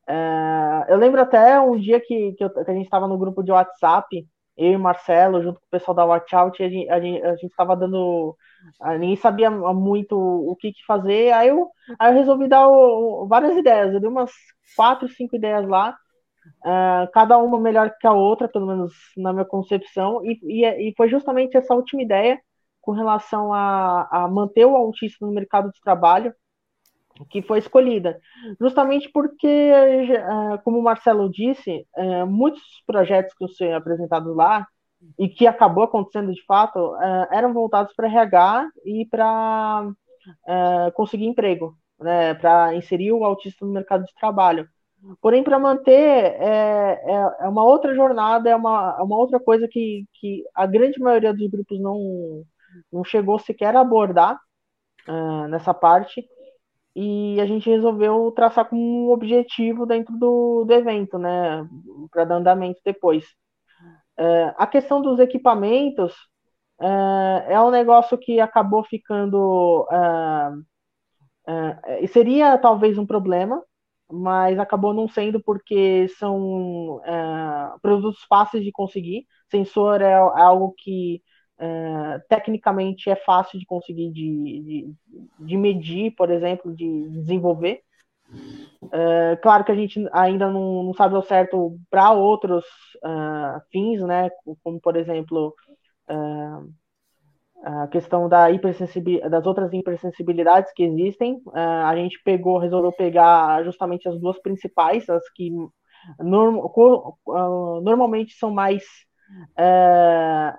É, 0.08 0.86
eu 0.88 0.96
lembro 0.96 1.20
até 1.20 1.60
um 1.60 1.78
dia 1.78 2.00
que, 2.00 2.32
que, 2.32 2.42
eu, 2.42 2.50
que 2.50 2.70
a 2.70 2.74
gente 2.74 2.86
estava 2.86 3.06
no 3.06 3.18
grupo 3.18 3.42
de 3.42 3.52
WhatsApp, 3.52 4.26
eu 4.60 4.72
e 4.72 4.76
Marcelo, 4.76 5.42
junto 5.42 5.58
com 5.58 5.66
o 5.66 5.70
pessoal 5.70 5.94
da 5.94 6.04
Watch 6.04 6.34
Out, 6.36 6.62
a 6.62 6.68
gente, 6.68 6.88
a 6.90 7.00
gente, 7.00 7.50
dando 7.78 8.36
ninguém 8.98 9.16
sabia 9.16 9.50
muito 9.50 10.16
o 10.16 10.54
que, 10.56 10.72
que 10.72 10.84
fazer. 10.86 11.32
Aí 11.32 11.48
eu, 11.48 11.70
aí 11.98 12.12
eu 12.12 12.18
resolvi 12.18 12.46
dar 12.46 12.68
o, 12.68 13.26
várias 13.26 13.56
ideias. 13.56 13.94
Eu 13.94 14.00
dei 14.00 14.08
umas 14.08 14.30
quatro, 14.76 15.08
cinco 15.08 15.34
ideias 15.36 15.66
lá, 15.66 15.96
uh, 16.64 17.10
cada 17.12 17.38
uma 17.38 17.58
melhor 17.58 17.94
que 17.98 18.06
a 18.06 18.12
outra, 18.12 18.48
pelo 18.48 18.66
menos 18.66 18.92
na 19.16 19.32
minha 19.32 19.46
concepção. 19.46 20.22
E, 20.24 20.38
e, 20.42 20.90
e 20.90 20.94
foi 20.96 21.08
justamente 21.08 21.56
essa 21.56 21.74
última 21.74 22.02
ideia 22.02 22.38
com 22.82 22.92
relação 22.92 23.52
a, 23.52 24.08
a 24.10 24.28
manter 24.28 24.66
o 24.66 24.76
autista 24.76 25.24
no 25.24 25.32
mercado 25.32 25.70
de 25.70 25.80
trabalho 25.80 26.34
que 27.28 27.42
foi 27.42 27.58
escolhida. 27.58 28.18
Justamente 28.60 29.10
porque, 29.12 29.70
ah, 30.18 30.58
como 30.64 30.78
o 30.78 30.82
Marcelo 30.82 31.30
disse, 31.30 31.86
eh, 31.96 32.24
muitos 32.24 32.62
projetos 32.86 33.34
que 33.34 33.48
são 33.48 33.74
apresentados 33.74 34.34
lá 34.36 34.66
e 35.18 35.28
que 35.28 35.46
acabou 35.46 35.84
acontecendo 35.84 36.32
de 36.32 36.44
fato, 36.44 36.78
uh, 36.78 37.26
eram 37.32 37.54
voltados 37.54 37.94
para 37.94 38.06
RH 38.06 38.68
e 38.84 39.06
para 39.06 39.90
conseguir 40.94 41.26
emprego, 41.26 41.74
né, 41.98 42.34
para 42.34 42.74
inserir 42.74 43.12
o 43.12 43.24
autista 43.24 43.64
no 43.64 43.72
mercado 43.72 44.04
de 44.04 44.14
trabalho. 44.14 44.68
Porém, 45.20 45.42
para 45.42 45.58
manter, 45.58 45.92
é, 45.92 47.00
é, 47.04 47.36
é, 47.40 47.48
uma 47.48 47.64
outra 47.64 47.94
jornada, 47.94 48.50
é 48.50 48.56
uma, 48.56 48.96
é 48.98 49.02
uma 49.02 49.16
outra 49.16 49.40
coisa 49.40 49.66
que, 49.66 50.06
que 50.14 50.44
a 50.54 50.66
grande 50.66 51.00
maioria 51.00 51.32
dos 51.32 51.48
grupos 51.50 51.80
não, 51.80 52.44
não 52.92 53.02
chegou 53.02 53.38
sequer 53.38 53.74
a 53.74 53.80
abordar 53.80 54.38
uh, 55.08 55.48
nessa 55.48 55.72
parte, 55.72 56.28
e 56.94 57.40
a 57.40 57.46
gente 57.46 57.70
resolveu 57.70 58.30
traçar 58.32 58.68
como 58.68 59.08
um 59.08 59.10
objetivo 59.12 59.86
dentro 59.86 60.16
do, 60.18 60.64
do 60.64 60.72
evento, 60.74 61.18
né, 61.18 61.66
para 62.10 62.24
dar 62.24 62.36
andamento 62.36 62.80
depois. 62.84 63.24
É, 64.18 64.54
a 64.58 64.66
questão 64.66 65.00
dos 65.02 65.18
equipamentos 65.18 66.14
é, 66.80 67.54
é, 67.54 67.60
um 67.60 67.70
negócio 67.70 68.18
que 68.18 68.40
acabou 68.40 68.84
ficando. 68.84 69.86
É, 69.92 70.50
é, 72.04 72.06
seria 72.06 72.58
talvez 72.58 72.98
um 72.98 73.06
problema, 73.06 73.62
mas 74.10 74.58
acabou 74.58 74.92
não 74.94 75.08
sendo 75.08 75.42
porque 75.42 76.08
são 76.18 77.00
é, 77.04 77.78
produtos 77.82 78.22
fáceis 78.28 78.64
de 78.64 78.72
conseguir. 78.72 79.26
Sensor 79.50 80.00
é, 80.02 80.14
algo 80.14 80.74
que 80.78 81.22
tecnicamente 82.28 83.10
é 83.10 83.16
fácil 83.16 83.58
de 83.58 83.66
conseguir 83.66 84.10
de, 84.10 84.62
de, 84.62 84.94
de 85.38 85.56
medir, 85.56 86.12
por 86.12 86.30
exemplo, 86.30 86.74
de 86.74 87.08
desenvolver. 87.10 87.82
É, 88.92 89.36
claro 89.42 89.64
que 89.64 89.72
a 89.72 89.74
gente 89.74 90.02
ainda 90.12 90.50
não, 90.50 90.84
não 90.84 90.94
sabe 90.94 91.14
ao 91.14 91.22
certo 91.22 91.76
para 91.90 92.12
outros 92.12 92.64
uh, 93.04 93.60
fins, 93.70 94.00
né? 94.02 94.30
Como, 94.62 94.80
por 94.80 94.96
exemplo, 94.96 95.54
a 97.62 97.86
questão 97.88 98.28
da 98.28 98.48
das 99.28 99.46
outras 99.46 99.72
hipersensibilidades 99.72 100.72
que 100.72 100.84
existem. 100.84 101.40
A 101.52 101.94
gente 101.94 102.20
pegou, 102.24 102.58
resolveu 102.58 102.92
pegar 102.92 103.62
justamente 103.64 104.08
as 104.08 104.18
duas 104.18 104.40
principais, 104.40 105.08
as 105.08 105.28
que 105.30 105.50
norm, 106.18 106.60
normalmente 107.82 108.32
são 108.34 108.50
mais 108.50 108.84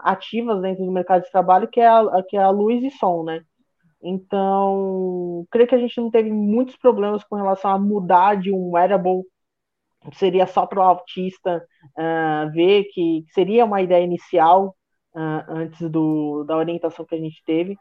ativas 0.02 0.62
dentro 0.62 0.86
do 0.86 0.92
mercado 0.92 1.24
de 1.24 1.32
trabalho, 1.32 1.68
que 1.68 1.80
é 1.80 1.88
a, 1.88 2.24
que 2.28 2.38
é 2.38 2.42
a 2.42 2.50
luz 2.50 2.84
e 2.84 2.92
som, 2.92 3.24
né? 3.24 3.42
Então, 4.04 5.46
creio 5.52 5.68
que 5.68 5.76
a 5.76 5.78
gente 5.78 6.00
não 6.02 6.10
teve 6.10 6.32
muitos 6.32 6.76
problemas 6.76 7.24
com 7.24 7.36
relação 7.36 7.72
a 7.72 7.80
mudar 7.80 8.36
de 8.36 8.52
um 8.52 8.72
wearable 8.72 9.24
que 10.10 10.18
seria 10.18 10.48
só 10.48 10.66
para 10.66 10.80
o 10.80 10.84
autista 10.84 11.64
uh, 11.98 12.52
ver, 12.52 12.86
que, 12.86 13.24
seria 13.34 13.66
uma 13.66 13.82
ideia 13.82 14.04
inicial 14.04 14.76
uh, 15.16 15.44
antes 15.48 15.90
do, 15.90 16.44
da 16.46 16.58
orientação 16.58 17.06
que 17.06 17.16
a 17.16 17.20
gente 17.20 17.44
teve, 17.46 17.78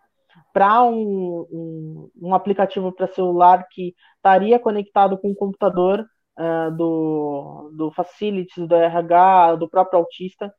para 0.53 0.83
um, 0.83 1.47
um, 1.51 2.11
um, 2.23 2.35
aplicativo 2.35 2.93
para 2.93 3.07
celular 3.09 3.67
que 3.71 3.95
estaria 4.17 4.59
conectado 4.59 5.19
com 5.19 5.31
o 5.31 5.35
computador 5.35 6.05
uh, 6.39 6.71
do, 6.77 7.73
do 7.75 7.91
Facilities, 7.93 8.67
do 8.69 8.75
RH, 8.75 9.57
do 9.57 9.69
próprio 9.69 10.01
autista. 10.01 10.53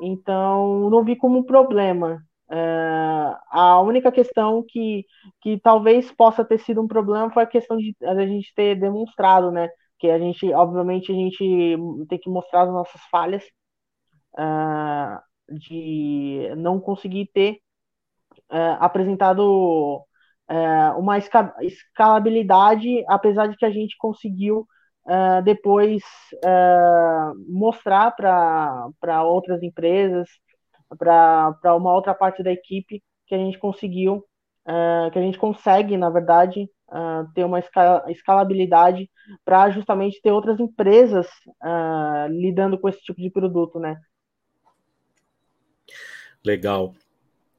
Então, 0.00 0.88
não 0.90 1.04
vi 1.04 1.16
como 1.16 1.38
um 1.38 1.42
problema. 1.42 2.22
Uh, 2.50 3.36
a 3.50 3.80
única 3.80 4.10
questão 4.10 4.64
que, 4.66 5.04
que 5.40 5.60
talvez 5.60 6.10
possa 6.12 6.44
ter 6.44 6.58
sido 6.58 6.82
um 6.82 6.88
problema 6.88 7.30
foi 7.30 7.44
a 7.44 7.46
questão 7.46 7.76
de 7.76 7.94
a 8.02 8.26
gente 8.26 8.52
ter 8.54 8.74
demonstrado, 8.80 9.50
né? 9.52 9.68
Que 9.98 10.10
a 10.10 10.18
gente, 10.18 10.52
obviamente, 10.54 11.12
a 11.12 11.14
gente 11.14 11.76
tem 12.08 12.18
que 12.18 12.30
mostrar 12.30 12.62
as 12.62 12.70
nossas 12.70 13.00
falhas 13.10 13.44
uh, 14.38 15.20
de 15.54 16.52
não 16.56 16.80
conseguir 16.80 17.30
ter 17.32 17.60
uh, 18.50 18.76
apresentado 18.80 20.04
uma 20.98 21.16
escalabilidade, 21.16 23.04
apesar 23.06 23.46
de 23.46 23.56
que 23.56 23.64
a 23.64 23.70
gente 23.70 23.96
conseguiu 23.96 24.66
depois 25.44 26.02
mostrar 27.48 28.12
para 28.12 29.24
outras 29.24 29.62
empresas 29.62 30.28
para 30.98 31.76
uma 31.76 31.94
outra 31.94 32.14
parte 32.14 32.42
da 32.42 32.52
equipe 32.52 33.02
que 33.26 33.34
a 33.34 33.38
gente 33.38 33.58
conseguiu, 33.58 34.24
uh, 34.66 35.10
que 35.12 35.18
a 35.18 35.22
gente 35.22 35.38
consegue, 35.38 35.96
na 35.96 36.10
verdade, 36.10 36.68
uh, 36.88 37.32
ter 37.34 37.44
uma 37.44 37.62
escalabilidade 38.08 39.08
para 39.44 39.70
justamente 39.70 40.20
ter 40.20 40.32
outras 40.32 40.58
empresas 40.58 41.26
uh, 41.62 42.28
lidando 42.28 42.78
com 42.78 42.88
esse 42.88 43.00
tipo 43.02 43.20
de 43.20 43.30
produto, 43.30 43.78
né? 43.78 43.96
Legal. 46.44 46.94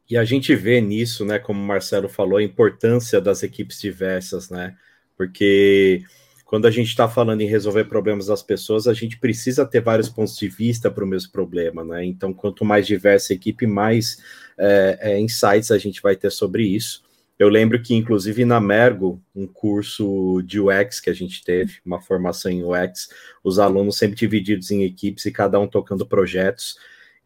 E 0.10 0.18
a 0.18 0.26
gente 0.26 0.54
vê 0.56 0.82
nisso, 0.82 1.24
né, 1.24 1.40
como 1.40 1.62
o 1.62 1.66
Marcelo 1.66 2.10
falou, 2.10 2.38
a 2.38 2.44
importância 2.44 3.22
das 3.22 3.44
equipes 3.44 3.80
diversas, 3.80 4.50
né? 4.50 4.76
Porque 5.16 6.04
quando 6.52 6.66
a 6.66 6.70
gente 6.70 6.90
está 6.90 7.08
falando 7.08 7.40
em 7.40 7.48
resolver 7.48 7.86
problemas 7.86 8.26
das 8.26 8.44
pessoas, 8.44 8.86
a 8.86 8.94
gente 8.94 9.18
precisa 9.18 9.66
ter 9.66 9.80
vários 9.80 10.10
pontos 10.10 10.36
de 10.36 10.50
vista 10.50 10.92
para 10.92 11.02
o 11.02 11.08
mesmo 11.08 11.32
problema, 11.32 11.82
né? 11.82 12.04
Então, 12.04 12.34
quanto 12.34 12.66
mais 12.66 12.86
diversa 12.86 13.32
a 13.32 13.36
equipe, 13.36 13.66
mais 13.66 14.22
é, 14.58 14.98
é, 15.00 15.20
insights 15.22 15.72
a 15.72 15.78
gente 15.78 16.02
vai 16.02 16.14
ter 16.14 16.30
sobre 16.30 16.64
isso. 16.64 17.04
Eu 17.40 17.48
lembro 17.48 17.82
que, 17.82 17.96
inclusive, 17.96 18.44
na 18.44 18.60
Mergo, 18.60 19.24
um 19.34 19.48
curso 19.48 20.42
de 20.46 20.60
UX 20.60 21.00
que 21.00 21.10
a 21.10 21.14
gente 21.14 21.42
teve, 21.42 21.80
uma 21.86 22.02
formação 22.02 22.52
em 22.52 22.66
UX, 22.66 23.08
os 23.42 23.58
alunos 23.58 23.98
sempre 23.98 24.18
divididos 24.18 24.72
em 24.72 24.84
equipes 24.84 25.26
e 25.26 25.32
cada 25.32 25.58
um 25.58 25.68
tocando 25.68 26.06
projetos. 26.06 26.76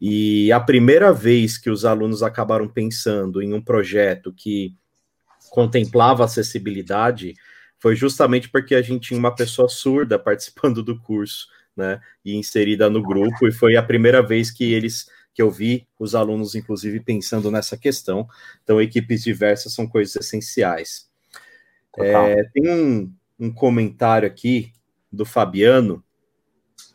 E 0.00 0.52
a 0.52 0.60
primeira 0.60 1.12
vez 1.12 1.58
que 1.58 1.68
os 1.68 1.84
alunos 1.84 2.22
acabaram 2.22 2.68
pensando 2.68 3.42
em 3.42 3.52
um 3.52 3.60
projeto 3.60 4.32
que 4.32 4.72
contemplava 5.50 6.24
acessibilidade, 6.24 7.34
foi 7.78 7.94
justamente 7.94 8.48
porque 8.48 8.74
a 8.74 8.82
gente 8.82 9.08
tinha 9.08 9.18
uma 9.18 9.34
pessoa 9.34 9.68
surda 9.68 10.18
participando 10.18 10.82
do 10.82 11.00
curso, 11.00 11.48
né, 11.76 12.00
e 12.24 12.34
inserida 12.34 12.88
no 12.88 13.02
grupo, 13.02 13.46
e 13.46 13.52
foi 13.52 13.76
a 13.76 13.82
primeira 13.82 14.22
vez 14.22 14.50
que 14.50 14.72
eles 14.72 15.06
que 15.36 15.42
eu 15.42 15.50
vi 15.50 15.86
os 15.98 16.14
alunos, 16.14 16.54
inclusive, 16.54 16.98
pensando 16.98 17.50
nessa 17.50 17.76
questão. 17.76 18.26
Então, 18.64 18.80
equipes 18.80 19.22
diversas 19.22 19.74
são 19.74 19.86
coisas 19.86 20.16
essenciais. 20.16 21.10
É, 21.98 22.42
tem 22.54 22.70
um, 22.70 23.12
um 23.38 23.52
comentário 23.52 24.26
aqui 24.26 24.72
do 25.12 25.26
Fabiano 25.26 26.02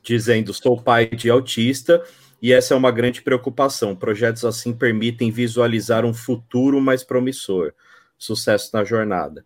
dizendo: 0.02 0.54
sou 0.56 0.82
pai 0.82 1.08
de 1.08 1.30
autista 1.30 2.04
e 2.42 2.52
essa 2.52 2.74
é 2.74 2.78
uma 2.78 2.92
grande 2.92 3.22
preocupação. 3.22 3.96
Projetos 3.96 4.44
assim 4.44 4.74
permitem 4.74 5.30
visualizar 5.30 6.04
um 6.04 6.14
futuro 6.14 6.82
mais 6.82 7.04
promissor. 7.04 7.74
Sucesso 8.18 8.72
na 8.74 8.84
jornada. 8.84 9.46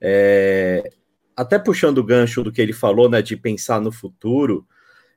É, 0.00 0.90
até 1.36 1.58
puxando 1.58 1.98
o 1.98 2.04
gancho 2.04 2.42
do 2.42 2.52
que 2.52 2.60
ele 2.60 2.72
falou, 2.72 3.08
né, 3.08 3.22
de 3.22 3.36
pensar 3.36 3.80
no 3.80 3.92
futuro, 3.92 4.66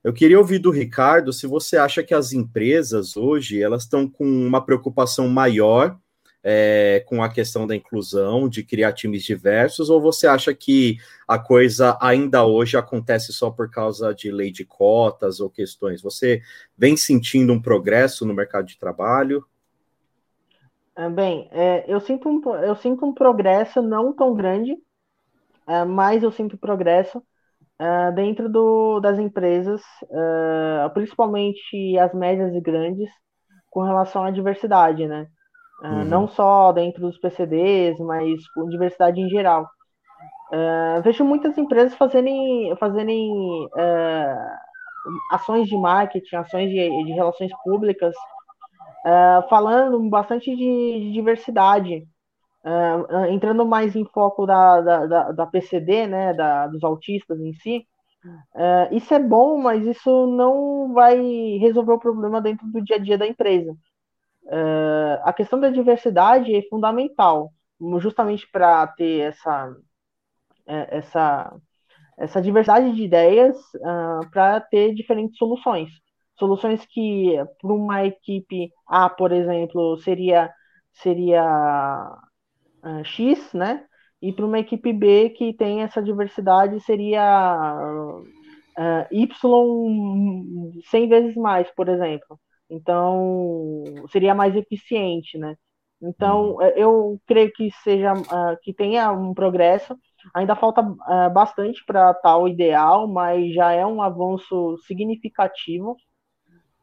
eu 0.02 0.12
queria 0.12 0.38
ouvir 0.38 0.58
do 0.58 0.70
Ricardo 0.70 1.32
se 1.32 1.46
você 1.46 1.76
acha 1.76 2.02
que 2.02 2.14
as 2.14 2.32
empresas 2.32 3.16
hoje 3.16 3.62
elas 3.62 3.82
estão 3.82 4.08
com 4.08 4.24
uma 4.24 4.64
preocupação 4.64 5.28
maior 5.28 5.98
é, 6.42 7.04
com 7.06 7.22
a 7.22 7.28
questão 7.28 7.66
da 7.66 7.76
inclusão, 7.76 8.48
de 8.48 8.62
criar 8.62 8.92
times 8.92 9.22
diversos, 9.22 9.90
ou 9.90 10.00
você 10.00 10.26
acha 10.26 10.54
que 10.54 10.96
a 11.28 11.38
coisa 11.38 11.98
ainda 12.00 12.44
hoje 12.44 12.76
acontece 12.76 13.32
só 13.32 13.50
por 13.50 13.70
causa 13.70 14.14
de 14.14 14.30
lei 14.30 14.50
de 14.50 14.64
cotas 14.64 15.40
ou 15.40 15.50
questões? 15.50 16.00
Você 16.02 16.42
vem 16.76 16.96
sentindo 16.96 17.52
um 17.52 17.60
progresso 17.60 18.24
no 18.24 18.34
mercado 18.34 18.66
de 18.66 18.78
trabalho? 18.78 19.44
É, 20.96 21.08
bem, 21.08 21.48
é, 21.52 21.84
eu, 21.86 22.00
sinto 22.00 22.28
um, 22.28 22.54
eu 22.56 22.76
sinto 22.76 23.06
um 23.06 23.14
progresso 23.14 23.80
não 23.80 24.12
tão 24.12 24.34
grande, 24.34 24.76
é, 25.66 25.84
mas 25.84 26.22
eu 26.22 26.32
sinto 26.32 26.58
progresso 26.58 27.22
é, 27.78 28.12
dentro 28.12 28.48
do, 28.48 29.00
das 29.00 29.18
empresas, 29.18 29.80
é, 30.10 30.88
principalmente 30.90 31.96
as 31.98 32.12
médias 32.12 32.54
e 32.54 32.60
grandes, 32.60 33.08
com 33.70 33.82
relação 33.82 34.24
à 34.24 34.30
diversidade, 34.30 35.06
né? 35.06 35.28
É, 35.82 35.88
uhum. 35.88 36.04
Não 36.04 36.28
só 36.28 36.72
dentro 36.72 37.00
dos 37.02 37.18
PCDs, 37.18 37.98
mas 38.00 38.46
com 38.52 38.68
diversidade 38.68 39.20
em 39.20 39.30
geral. 39.30 39.66
vejo 41.02 41.24
muitas 41.24 41.56
empresas 41.56 41.94
fazerem, 41.94 42.76
fazerem 42.76 43.30
ações 45.32 45.68
de 45.68 45.76
marketing, 45.76 46.36
ações 46.36 46.68
de, 46.68 47.04
de 47.04 47.12
relações 47.12 47.50
públicas 47.64 48.14
uh, 49.04 49.48
falando 49.48 49.98
bastante 50.08 50.54
de, 50.54 51.00
de 51.00 51.12
diversidade, 51.12 52.06
uh, 52.64 53.24
entrando 53.26 53.64
mais 53.66 53.96
em 53.96 54.04
foco 54.06 54.46
da, 54.46 54.80
da, 54.80 55.06
da, 55.06 55.32
da 55.32 55.46
PCD, 55.46 56.06
né, 56.06 56.34
da, 56.34 56.66
dos 56.66 56.82
autistas 56.84 57.40
em 57.40 57.52
si. 57.54 57.86
Uh, 58.54 58.94
isso 58.94 59.14
é 59.14 59.18
bom, 59.18 59.58
mas 59.58 59.86
isso 59.86 60.26
não 60.26 60.92
vai 60.92 61.16
resolver 61.58 61.92
o 61.92 61.98
problema 61.98 62.40
dentro 62.40 62.66
do 62.66 62.82
dia 62.82 62.96
a 62.96 62.98
dia 62.98 63.16
da 63.16 63.26
empresa. 63.26 63.74
a 65.24 65.32
questão 65.32 65.60
da 65.60 65.70
diversidade 65.70 66.54
é 66.54 66.62
fundamental, 66.68 67.52
justamente 67.98 68.46
para 68.50 68.86
ter 68.88 69.20
essa, 69.20 69.74
essa, 70.66 71.56
essa 72.18 72.42
diversidade 72.42 72.94
de 72.94 73.02
ideias, 73.04 73.56
para 74.32 74.60
ter 74.60 74.94
diferentes 74.94 75.38
soluções 75.38 75.90
soluções 76.40 76.84
que 76.86 77.36
para 77.60 77.72
uma 77.72 78.04
equipe 78.04 78.72
A, 78.88 79.08
por 79.08 79.30
exemplo, 79.30 79.96
seria 79.98 80.50
seria 80.92 81.44
uh, 82.84 83.04
X, 83.04 83.52
né? 83.54 83.84
E 84.20 84.32
para 84.32 84.44
uma 84.44 84.58
equipe 84.58 84.92
B 84.92 85.30
que 85.30 85.54
tem 85.54 85.82
essa 85.82 86.02
diversidade 86.02 86.80
seria 86.80 87.76
uh, 88.76 89.06
Y 89.10 90.80
100 90.90 91.08
vezes 91.08 91.36
mais, 91.36 91.70
por 91.70 91.88
exemplo. 91.88 92.38
Então, 92.68 93.84
seria 94.10 94.34
mais 94.34 94.54
eficiente, 94.56 95.38
né? 95.38 95.56
Então, 96.02 96.52
uhum. 96.52 96.62
eu 96.76 97.20
creio 97.26 97.52
que 97.52 97.70
seja 97.82 98.12
uh, 98.14 98.56
que 98.62 98.72
tenha 98.72 99.12
um 99.12 99.34
progresso. 99.34 99.96
Ainda 100.34 100.56
falta 100.56 100.80
uh, 100.82 101.30
bastante 101.32 101.84
para 101.84 102.14
tal 102.14 102.48
ideal, 102.48 103.06
mas 103.08 103.52
já 103.54 103.72
é 103.72 103.84
um 103.84 104.02
avanço 104.02 104.76
significativo 104.86 105.96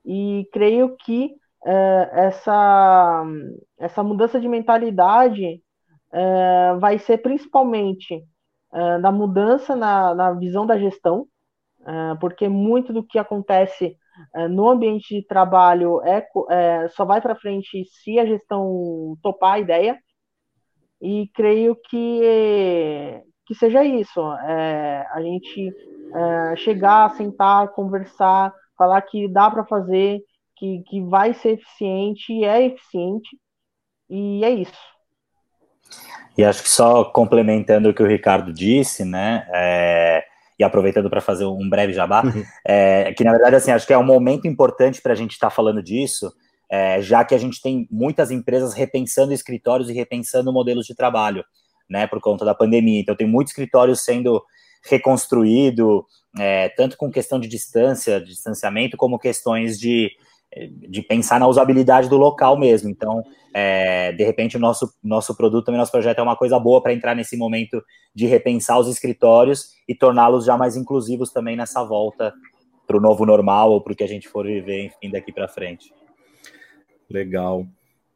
e 0.08 0.48
creio 0.54 0.96
que 0.96 1.36
é, 1.66 2.10
essa, 2.14 3.26
essa 3.78 4.02
mudança 4.02 4.40
de 4.40 4.48
mentalidade 4.48 5.62
é, 6.14 6.76
vai 6.80 6.98
ser 6.98 7.18
principalmente 7.18 8.24
é, 8.74 8.98
na 9.00 9.12
mudança 9.12 9.76
na, 9.76 10.16
na 10.16 10.32
visão 10.32 10.66
da 10.66 10.80
gestão, 10.80 11.28
é, 11.86 12.16
porque 12.22 12.48
muito 12.48 12.94
do 12.94 13.04
que 13.04 13.20
acontece 13.20 13.98
é, 14.34 14.48
no 14.48 14.70
ambiente 14.70 15.14
de 15.14 15.28
trabalho 15.28 16.02
é, 16.04 16.26
é 16.50 16.88
só 16.90 17.04
vai 17.04 17.20
para 17.20 17.36
frente 17.36 17.84
se 17.86 18.18
a 18.18 18.26
gestão 18.26 19.18
topar 19.22 19.56
a 19.56 19.60
ideia, 19.60 20.00
e 21.02 21.30
creio 21.36 21.76
que, 21.76 23.22
que 23.46 23.54
seja 23.54 23.84
isso, 23.84 24.20
a 24.20 25.22
gente 25.22 25.72
chegar, 26.56 27.12
sentar, 27.12 27.68
conversar, 27.74 28.52
falar 28.78 29.02
que 29.02 29.28
dá 29.28 29.50
para 29.50 29.66
fazer, 29.66 30.20
que, 30.56 30.84
que 30.88 31.02
vai 31.02 31.34
ser 31.34 31.54
eficiente 31.54 32.32
e 32.32 32.44
é 32.44 32.66
eficiente, 32.66 33.38
e 34.10 34.44
é 34.44 34.50
isso. 34.52 34.98
E 36.38 36.44
acho 36.44 36.62
que 36.62 36.70
só 36.70 37.06
complementando 37.06 37.90
o 37.90 37.94
que 37.94 38.04
o 38.04 38.08
Ricardo 38.08 38.54
disse, 38.54 39.04
né, 39.04 39.48
é, 39.54 40.24
e 40.60 40.64
aproveitando 40.64 41.10
para 41.10 41.22
fazer 41.22 41.46
um 41.46 41.68
breve 41.70 41.94
jabá, 41.94 42.24
uhum. 42.24 42.44
é, 42.66 43.14
que 43.14 43.24
na 43.24 43.32
verdade, 43.32 43.56
assim, 43.56 43.72
acho 43.72 43.88
que 43.88 43.94
é 43.94 43.98
um 43.98 44.04
momento 44.04 44.48
importante 44.48 45.02
para 45.02 45.14
a 45.14 45.16
gente 45.16 45.32
estar 45.32 45.50
tá 45.50 45.56
falando 45.56 45.82
disso, 45.82 46.32
é, 46.70 47.02
já 47.02 47.24
que 47.24 47.34
a 47.34 47.38
gente 47.38 47.62
tem 47.62 47.88
muitas 47.90 48.30
empresas 48.30 48.74
repensando 48.74 49.34
escritórios 49.34 49.90
e 49.90 49.94
repensando 49.94 50.54
modelos 50.54 50.86
de 50.86 50.96
trabalho, 50.96 51.44
né, 51.90 52.06
por 52.06 52.20
conta 52.20 52.44
da 52.44 52.54
pandemia. 52.54 53.00
Então, 53.00 53.16
tem 53.16 53.28
muitos 53.28 53.52
escritórios 53.52 54.04
sendo 54.04 54.44
reconstruído, 54.84 56.06
é, 56.38 56.70
tanto 56.70 56.98
com 56.98 57.12
questão 57.12 57.40
de 57.40 57.48
distância, 57.48 58.20
de 58.20 58.28
distanciamento, 58.28 58.98
como 58.98 59.20
questões 59.20 59.80
de, 59.80 60.12
de 60.90 61.02
pensar 61.02 61.40
na 61.40 61.48
usabilidade 61.48 62.10
do 62.10 62.18
local 62.18 62.58
mesmo. 62.58 62.90
Então, 62.90 63.24
é, 63.54 64.12
de 64.12 64.24
repente, 64.24 64.58
o 64.58 64.60
nosso, 64.60 64.94
nosso 65.04 65.36
produto, 65.36 65.66
também 65.66 65.80
nosso 65.80 65.92
projeto 65.92 66.20
é 66.20 66.24
uma 66.24 66.36
coisa 66.36 66.60
boa 66.60 66.82
para 66.82 66.94
entrar 66.94 67.16
nesse 67.16 67.36
momento 67.36 67.84
de 68.14 68.26
repensar 68.26 68.80
os 68.80 68.88
escritórios 68.88 69.72
e 69.88 69.96
torná-los 69.96 70.46
já 70.46 70.58
mais 70.58 70.76
inclusivos 70.76 71.32
também 71.32 71.56
nessa 71.56 71.84
volta 71.84 72.34
para 72.86 72.98
o 72.98 73.02
novo 73.02 73.26
normal 73.26 73.72
ou 73.72 73.82
para 73.82 73.94
o 73.94 73.96
que 73.96 74.04
a 74.04 74.08
gente 74.08 74.30
for 74.30 74.46
viver, 74.46 74.86
enfim, 74.86 75.12
daqui 75.12 75.32
para 75.32 75.48
frente. 75.48 75.92
Legal. 77.10 77.66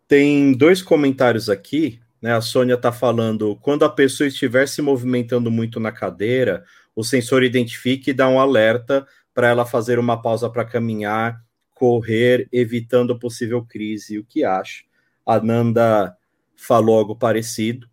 Tem 0.08 0.54
dois 0.54 0.82
comentários 0.82 1.50
aqui, 1.50 2.00
né? 2.22 2.34
A 2.34 2.42
Sônia 2.42 2.76
está 2.76 2.92
falando, 2.92 3.56
quando 3.58 3.84
a 3.84 3.90
pessoa 3.90 4.28
estiver 4.28 4.68
se 4.68 4.82
movimentando 4.82 5.50
muito 5.50 5.80
na 5.80 5.92
cadeira, 5.92 6.64
o 6.96 7.04
sensor 7.04 7.44
identifica 7.44 8.10
e 8.10 8.14
dá 8.14 8.28
um 8.28 8.40
alerta 8.40 9.08
para 9.34 9.50
ela 9.50 9.66
fazer 9.66 9.98
uma 9.98 10.22
pausa 10.22 10.50
para 10.50 10.66
caminhar, 10.66 11.42
correr, 11.74 12.48
evitando 12.52 13.18
possível 13.18 13.66
crise. 13.66 14.20
O 14.20 14.24
que 14.24 14.44
acha? 14.44 14.84
A 15.26 15.40
Nanda 15.40 16.16
falou 16.56 17.00
algo 17.00 17.16
parecido. 17.16 17.90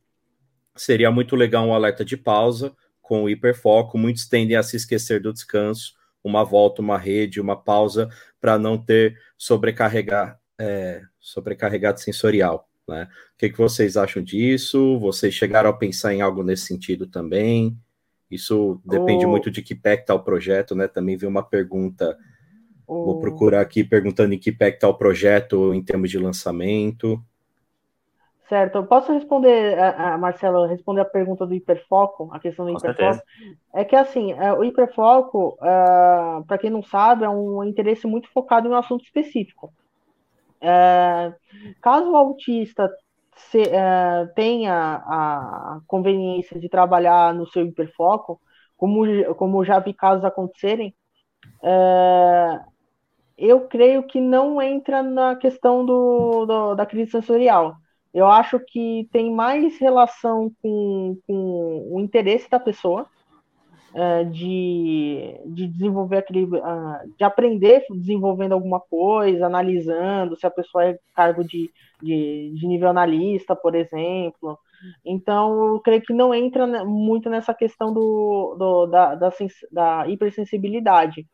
Seria 0.76 1.10
muito 1.10 1.34
legal 1.34 1.66
um 1.66 1.72
alerta 1.72 2.04
de 2.04 2.16
pausa 2.16 2.74
com 3.00 3.28
hiperfoco. 3.28 3.96
Muitos 3.96 4.26
tendem 4.26 4.56
a 4.56 4.62
se 4.62 4.76
esquecer 4.76 5.22
do 5.22 5.32
descanso, 5.32 5.94
uma 6.22 6.44
volta, 6.44 6.82
uma 6.82 6.98
rede, 6.98 7.40
uma 7.40 7.56
pausa 7.56 8.08
para 8.40 8.58
não 8.58 8.76
ter 8.76 9.18
sobrecarregar, 9.38 10.38
é, 10.58 11.02
sobrecarregado 11.18 12.00
sensorial. 12.00 12.67
Né? 12.88 13.08
O 13.34 13.38
que, 13.38 13.50
que 13.50 13.58
vocês 13.58 13.96
acham 13.96 14.22
disso? 14.22 14.98
Vocês 14.98 15.34
chegaram 15.34 15.70
a 15.70 15.72
pensar 15.72 16.14
em 16.14 16.20
algo 16.20 16.42
nesse 16.42 16.66
sentido 16.66 17.06
também? 17.06 17.76
Isso 18.30 18.80
depende 18.84 19.24
oh. 19.24 19.28
muito 19.28 19.50
de 19.50 19.62
que 19.62 19.74
pé 19.74 19.94
está 19.94 20.14
o 20.14 20.22
projeto, 20.22 20.74
né? 20.74 20.86
Também 20.86 21.16
vi 21.16 21.26
uma 21.26 21.42
pergunta, 21.42 22.16
oh. 22.86 23.04
vou 23.04 23.20
procurar 23.20 23.60
aqui 23.60 23.82
perguntando 23.82 24.34
em 24.34 24.38
que 24.38 24.52
pé 24.52 24.68
está 24.68 24.88
o 24.88 24.94
projeto 24.94 25.72
em 25.72 25.82
termos 25.82 26.10
de 26.10 26.18
lançamento. 26.18 27.22
Certo, 28.48 28.76
eu 28.76 28.86
posso 28.86 29.12
responder, 29.12 29.78
a, 29.78 30.14
a 30.14 30.18
Marcelo, 30.18 30.66
responder 30.66 31.02
a 31.02 31.04
pergunta 31.04 31.46
do 31.46 31.54
hiperfoco, 31.54 32.30
a 32.32 32.40
questão 32.40 32.64
do 32.64 32.72
Com 32.72 32.78
hiperfoco. 32.78 33.02
certeza. 33.02 33.58
É 33.74 33.84
que 33.84 33.94
assim, 33.94 34.32
é, 34.32 34.52
o 34.54 34.64
hiperfoco, 34.64 35.58
uh, 35.60 36.42
para 36.46 36.56
quem 36.56 36.70
não 36.70 36.82
sabe, 36.82 37.24
é 37.24 37.28
um 37.28 37.62
interesse 37.62 38.06
muito 38.06 38.30
focado 38.30 38.66
em 38.66 38.70
um 38.70 38.76
assunto 38.76 39.04
específico. 39.04 39.70
É, 40.60 41.32
caso 41.80 42.10
o 42.10 42.16
autista 42.16 42.90
se, 43.36 43.62
é, 43.62 44.26
tenha 44.34 44.74
a 45.06 45.80
conveniência 45.86 46.58
de 46.60 46.68
trabalhar 46.68 47.34
no 47.34 47.46
seu 47.46 47.64
hiperfoco, 47.66 48.40
como, 48.76 49.04
como 49.36 49.64
já 49.64 49.78
vi 49.78 49.94
casos 49.94 50.24
acontecerem, 50.24 50.94
é, 51.62 52.60
eu 53.36 53.68
creio 53.68 54.02
que 54.06 54.20
não 54.20 54.60
entra 54.60 55.02
na 55.02 55.36
questão 55.36 55.84
do, 55.86 56.46
do, 56.46 56.74
da 56.74 56.86
crise 56.86 57.12
sensorial. 57.12 57.76
Eu 58.12 58.26
acho 58.26 58.58
que 58.60 59.08
tem 59.12 59.32
mais 59.32 59.78
relação 59.78 60.50
com, 60.62 61.18
com 61.26 61.88
o 61.94 62.00
interesse 62.00 62.48
da 62.50 62.58
pessoa, 62.58 63.06
é, 63.94 64.24
de, 64.24 65.40
de 65.46 65.66
desenvolver 65.66 66.18
aquele. 66.18 66.44
Uh, 66.44 67.16
de 67.16 67.24
aprender 67.24 67.84
desenvolvendo 67.90 68.52
alguma 68.52 68.80
coisa, 68.80 69.46
analisando 69.46 70.36
se 70.36 70.46
a 70.46 70.50
pessoa 70.50 70.84
é 70.84 70.98
cargo 71.14 71.42
de, 71.42 71.70
de, 72.02 72.52
de 72.54 72.66
nível 72.66 72.88
analista, 72.88 73.56
por 73.56 73.74
exemplo. 73.74 74.58
Então, 75.04 75.74
eu 75.74 75.80
creio 75.80 76.02
que 76.02 76.12
não 76.12 76.34
entra 76.34 76.66
muito 76.84 77.28
nessa 77.28 77.54
questão 77.54 77.92
do, 77.92 78.54
do 78.58 78.86
da, 78.86 79.14
da, 79.14 79.30
da 79.72 80.08
hipersensibilidade. 80.08 81.26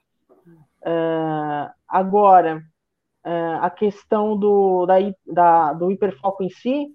Uh, 0.81 1.71
agora, 1.89 2.63
uh, 3.27 3.59
a 3.63 3.71
questão 3.71 4.37
do, 4.37 4.87
da, 4.87 4.95
da, 5.27 5.73
do 5.73 5.91
hiperfoco 5.91 6.43
em 6.43 6.51
si, 6.51 6.87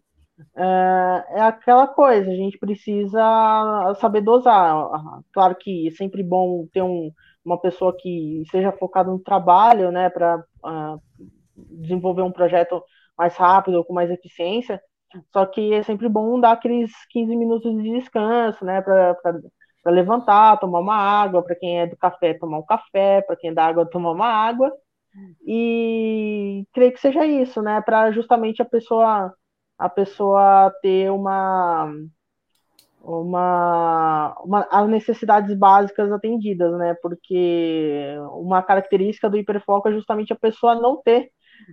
é, 0.56 1.39
é 1.39 1.41
aquela 1.41 1.88
coisa, 1.88 2.30
a 2.30 2.36
gente 2.36 2.58
precisa 2.58 3.21
saber 3.99 4.21
dosar. 4.21 4.89
Claro 5.34 5.56
que 5.56 5.88
é 5.88 5.91
sempre 5.91 6.23
bom 6.23 6.67
ter 6.73 6.82
um, 6.82 7.12
uma 7.43 7.60
pessoa 7.60 7.95
que 7.97 8.43
seja 8.52 8.71
focada 8.71 9.10
no 9.10 9.19
trabalho, 9.19 9.91
né, 9.91 10.10
para 10.10 10.38
uh, 10.38 10.43
ah, 10.63 10.97
desenvolver 11.56 12.21
um 12.21 12.32
projeto 12.32 12.84
mais 13.17 13.36
rápido, 13.36 13.84
com 13.84 13.93
mais 13.93 14.10
eficiência. 14.10 14.82
Só 15.34 15.45
que 15.45 15.73
é 15.73 15.84
sempre 15.84 16.08
bom 16.08 16.39
dar 16.39 16.52
aqueles 16.54 16.91
15 17.10 17.36
minutos 17.36 17.75
de 17.75 17.91
descanso, 17.99 18.63
né, 18.63 18.82
para 18.82 19.15
levantar, 19.88 20.58
tomar 20.60 20.80
uma 20.80 20.95
água, 20.95 21.43
para 21.43 21.56
quem 21.56 21.80
é 21.82 21.88
do 21.88 21.97
café, 21.97 22.34
tomar 22.36 22.60
um 22.60 22.65
café, 22.65 23.21
para 23.21 23.36
quem 23.36 23.49
é 23.49 23.54
da 23.54 23.65
água, 23.65 23.89
tomar 23.89 24.12
uma 24.12 24.28
água. 24.28 24.71
E 25.45 26.65
creio 26.73 26.93
que 26.93 26.99
seja 26.99 27.25
isso, 27.25 27.62
né, 27.62 27.82
para 27.82 28.12
justamente 28.12 28.62
a 28.62 28.65
pessoa 28.65 29.34
a 29.79 29.89
pessoa 29.89 30.71
ter 30.81 31.09
uma 31.11 31.91
uma, 33.01 34.35
uma 34.43 34.67
as 34.69 34.89
necessidades 34.89 35.57
básicas 35.57 36.11
atendidas, 36.11 36.77
né? 36.77 36.95
Porque 37.01 38.15
uma 38.33 38.61
característica 38.63 39.29
do 39.29 39.37
hiperfoco 39.37 39.87
é 39.89 39.93
justamente 39.93 40.33
a 40.33 40.35
pessoa 40.35 40.75
não 40.75 41.01
ter 41.01 41.31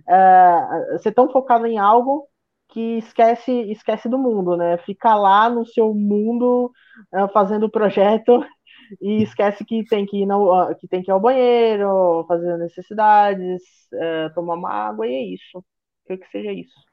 é, 0.09 0.97
ser 0.99 1.13
tão 1.13 1.29
focada 1.31 1.67
em 1.67 1.77
algo 1.77 2.27
que 2.69 2.97
esquece 2.97 3.51
esquece 3.71 4.09
do 4.09 4.17
mundo, 4.17 4.57
né? 4.57 4.77
Fica 4.79 5.15
lá 5.15 5.49
no 5.49 5.65
seu 5.65 5.93
mundo 5.93 6.71
é, 7.13 7.27
fazendo 7.29 7.65
o 7.65 7.71
projeto 7.71 8.45
e 9.01 9.23
esquece 9.23 9.65
que 9.65 9.83
tem 9.85 10.05
que 10.05 10.23
ir 10.23 10.25
no, 10.25 10.75
que 10.75 10.87
tem 10.87 11.03
que 11.03 11.11
ir 11.11 11.13
ao 11.13 11.19
banheiro, 11.21 12.25
fazer 12.27 12.57
necessidades, 12.57 13.61
é, 13.93 14.29
tomar 14.29 14.55
uma 14.55 14.71
água 14.71 15.07
e 15.07 15.13
é 15.13 15.23
isso. 15.33 15.63
Creio 16.05 16.21
que 16.21 16.29
seja 16.31 16.51
isso. 16.53 16.86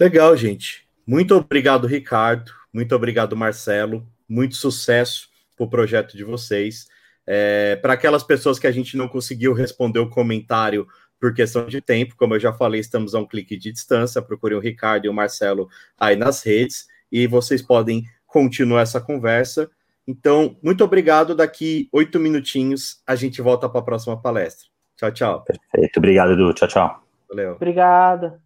Legal, 0.00 0.34
gente. 0.34 0.88
Muito 1.06 1.36
obrigado, 1.36 1.86
Ricardo. 1.86 2.50
Muito 2.72 2.94
obrigado, 2.94 3.36
Marcelo. 3.36 4.06
Muito 4.26 4.56
sucesso 4.56 5.28
para 5.54 5.66
o 5.66 5.68
projeto 5.68 6.16
de 6.16 6.24
vocês. 6.24 6.88
É, 7.26 7.76
para 7.76 7.92
aquelas 7.92 8.22
pessoas 8.22 8.58
que 8.58 8.66
a 8.66 8.72
gente 8.72 8.96
não 8.96 9.06
conseguiu 9.06 9.52
responder 9.52 9.98
o 9.98 10.08
comentário 10.08 10.86
por 11.20 11.34
questão 11.34 11.66
de 11.66 11.82
tempo, 11.82 12.16
como 12.16 12.34
eu 12.34 12.40
já 12.40 12.50
falei, 12.50 12.80
estamos 12.80 13.14
a 13.14 13.18
um 13.18 13.26
clique 13.26 13.58
de 13.58 13.70
distância. 13.70 14.22
Procurem 14.22 14.56
o 14.56 14.60
Ricardo 14.60 15.04
e 15.04 15.08
o 15.10 15.12
Marcelo 15.12 15.68
aí 15.98 16.16
nas 16.16 16.42
redes 16.42 16.86
e 17.12 17.26
vocês 17.26 17.60
podem 17.60 18.04
continuar 18.26 18.80
essa 18.80 19.02
conversa. 19.02 19.70
Então, 20.06 20.56
muito 20.62 20.82
obrigado. 20.82 21.34
Daqui 21.34 21.90
oito 21.92 22.18
minutinhos 22.18 23.02
a 23.06 23.14
gente 23.14 23.42
volta 23.42 23.68
para 23.68 23.80
a 23.80 23.84
próxima 23.84 24.20
palestra. 24.20 24.66
Tchau, 24.96 25.12
tchau. 25.12 25.44
Perfeito. 25.44 25.98
Obrigado, 25.98 26.32
Edu. 26.32 26.54
Tchau, 26.54 26.68
tchau. 26.68 27.04
Valeu. 27.28 27.52
Obrigada. 27.52 28.40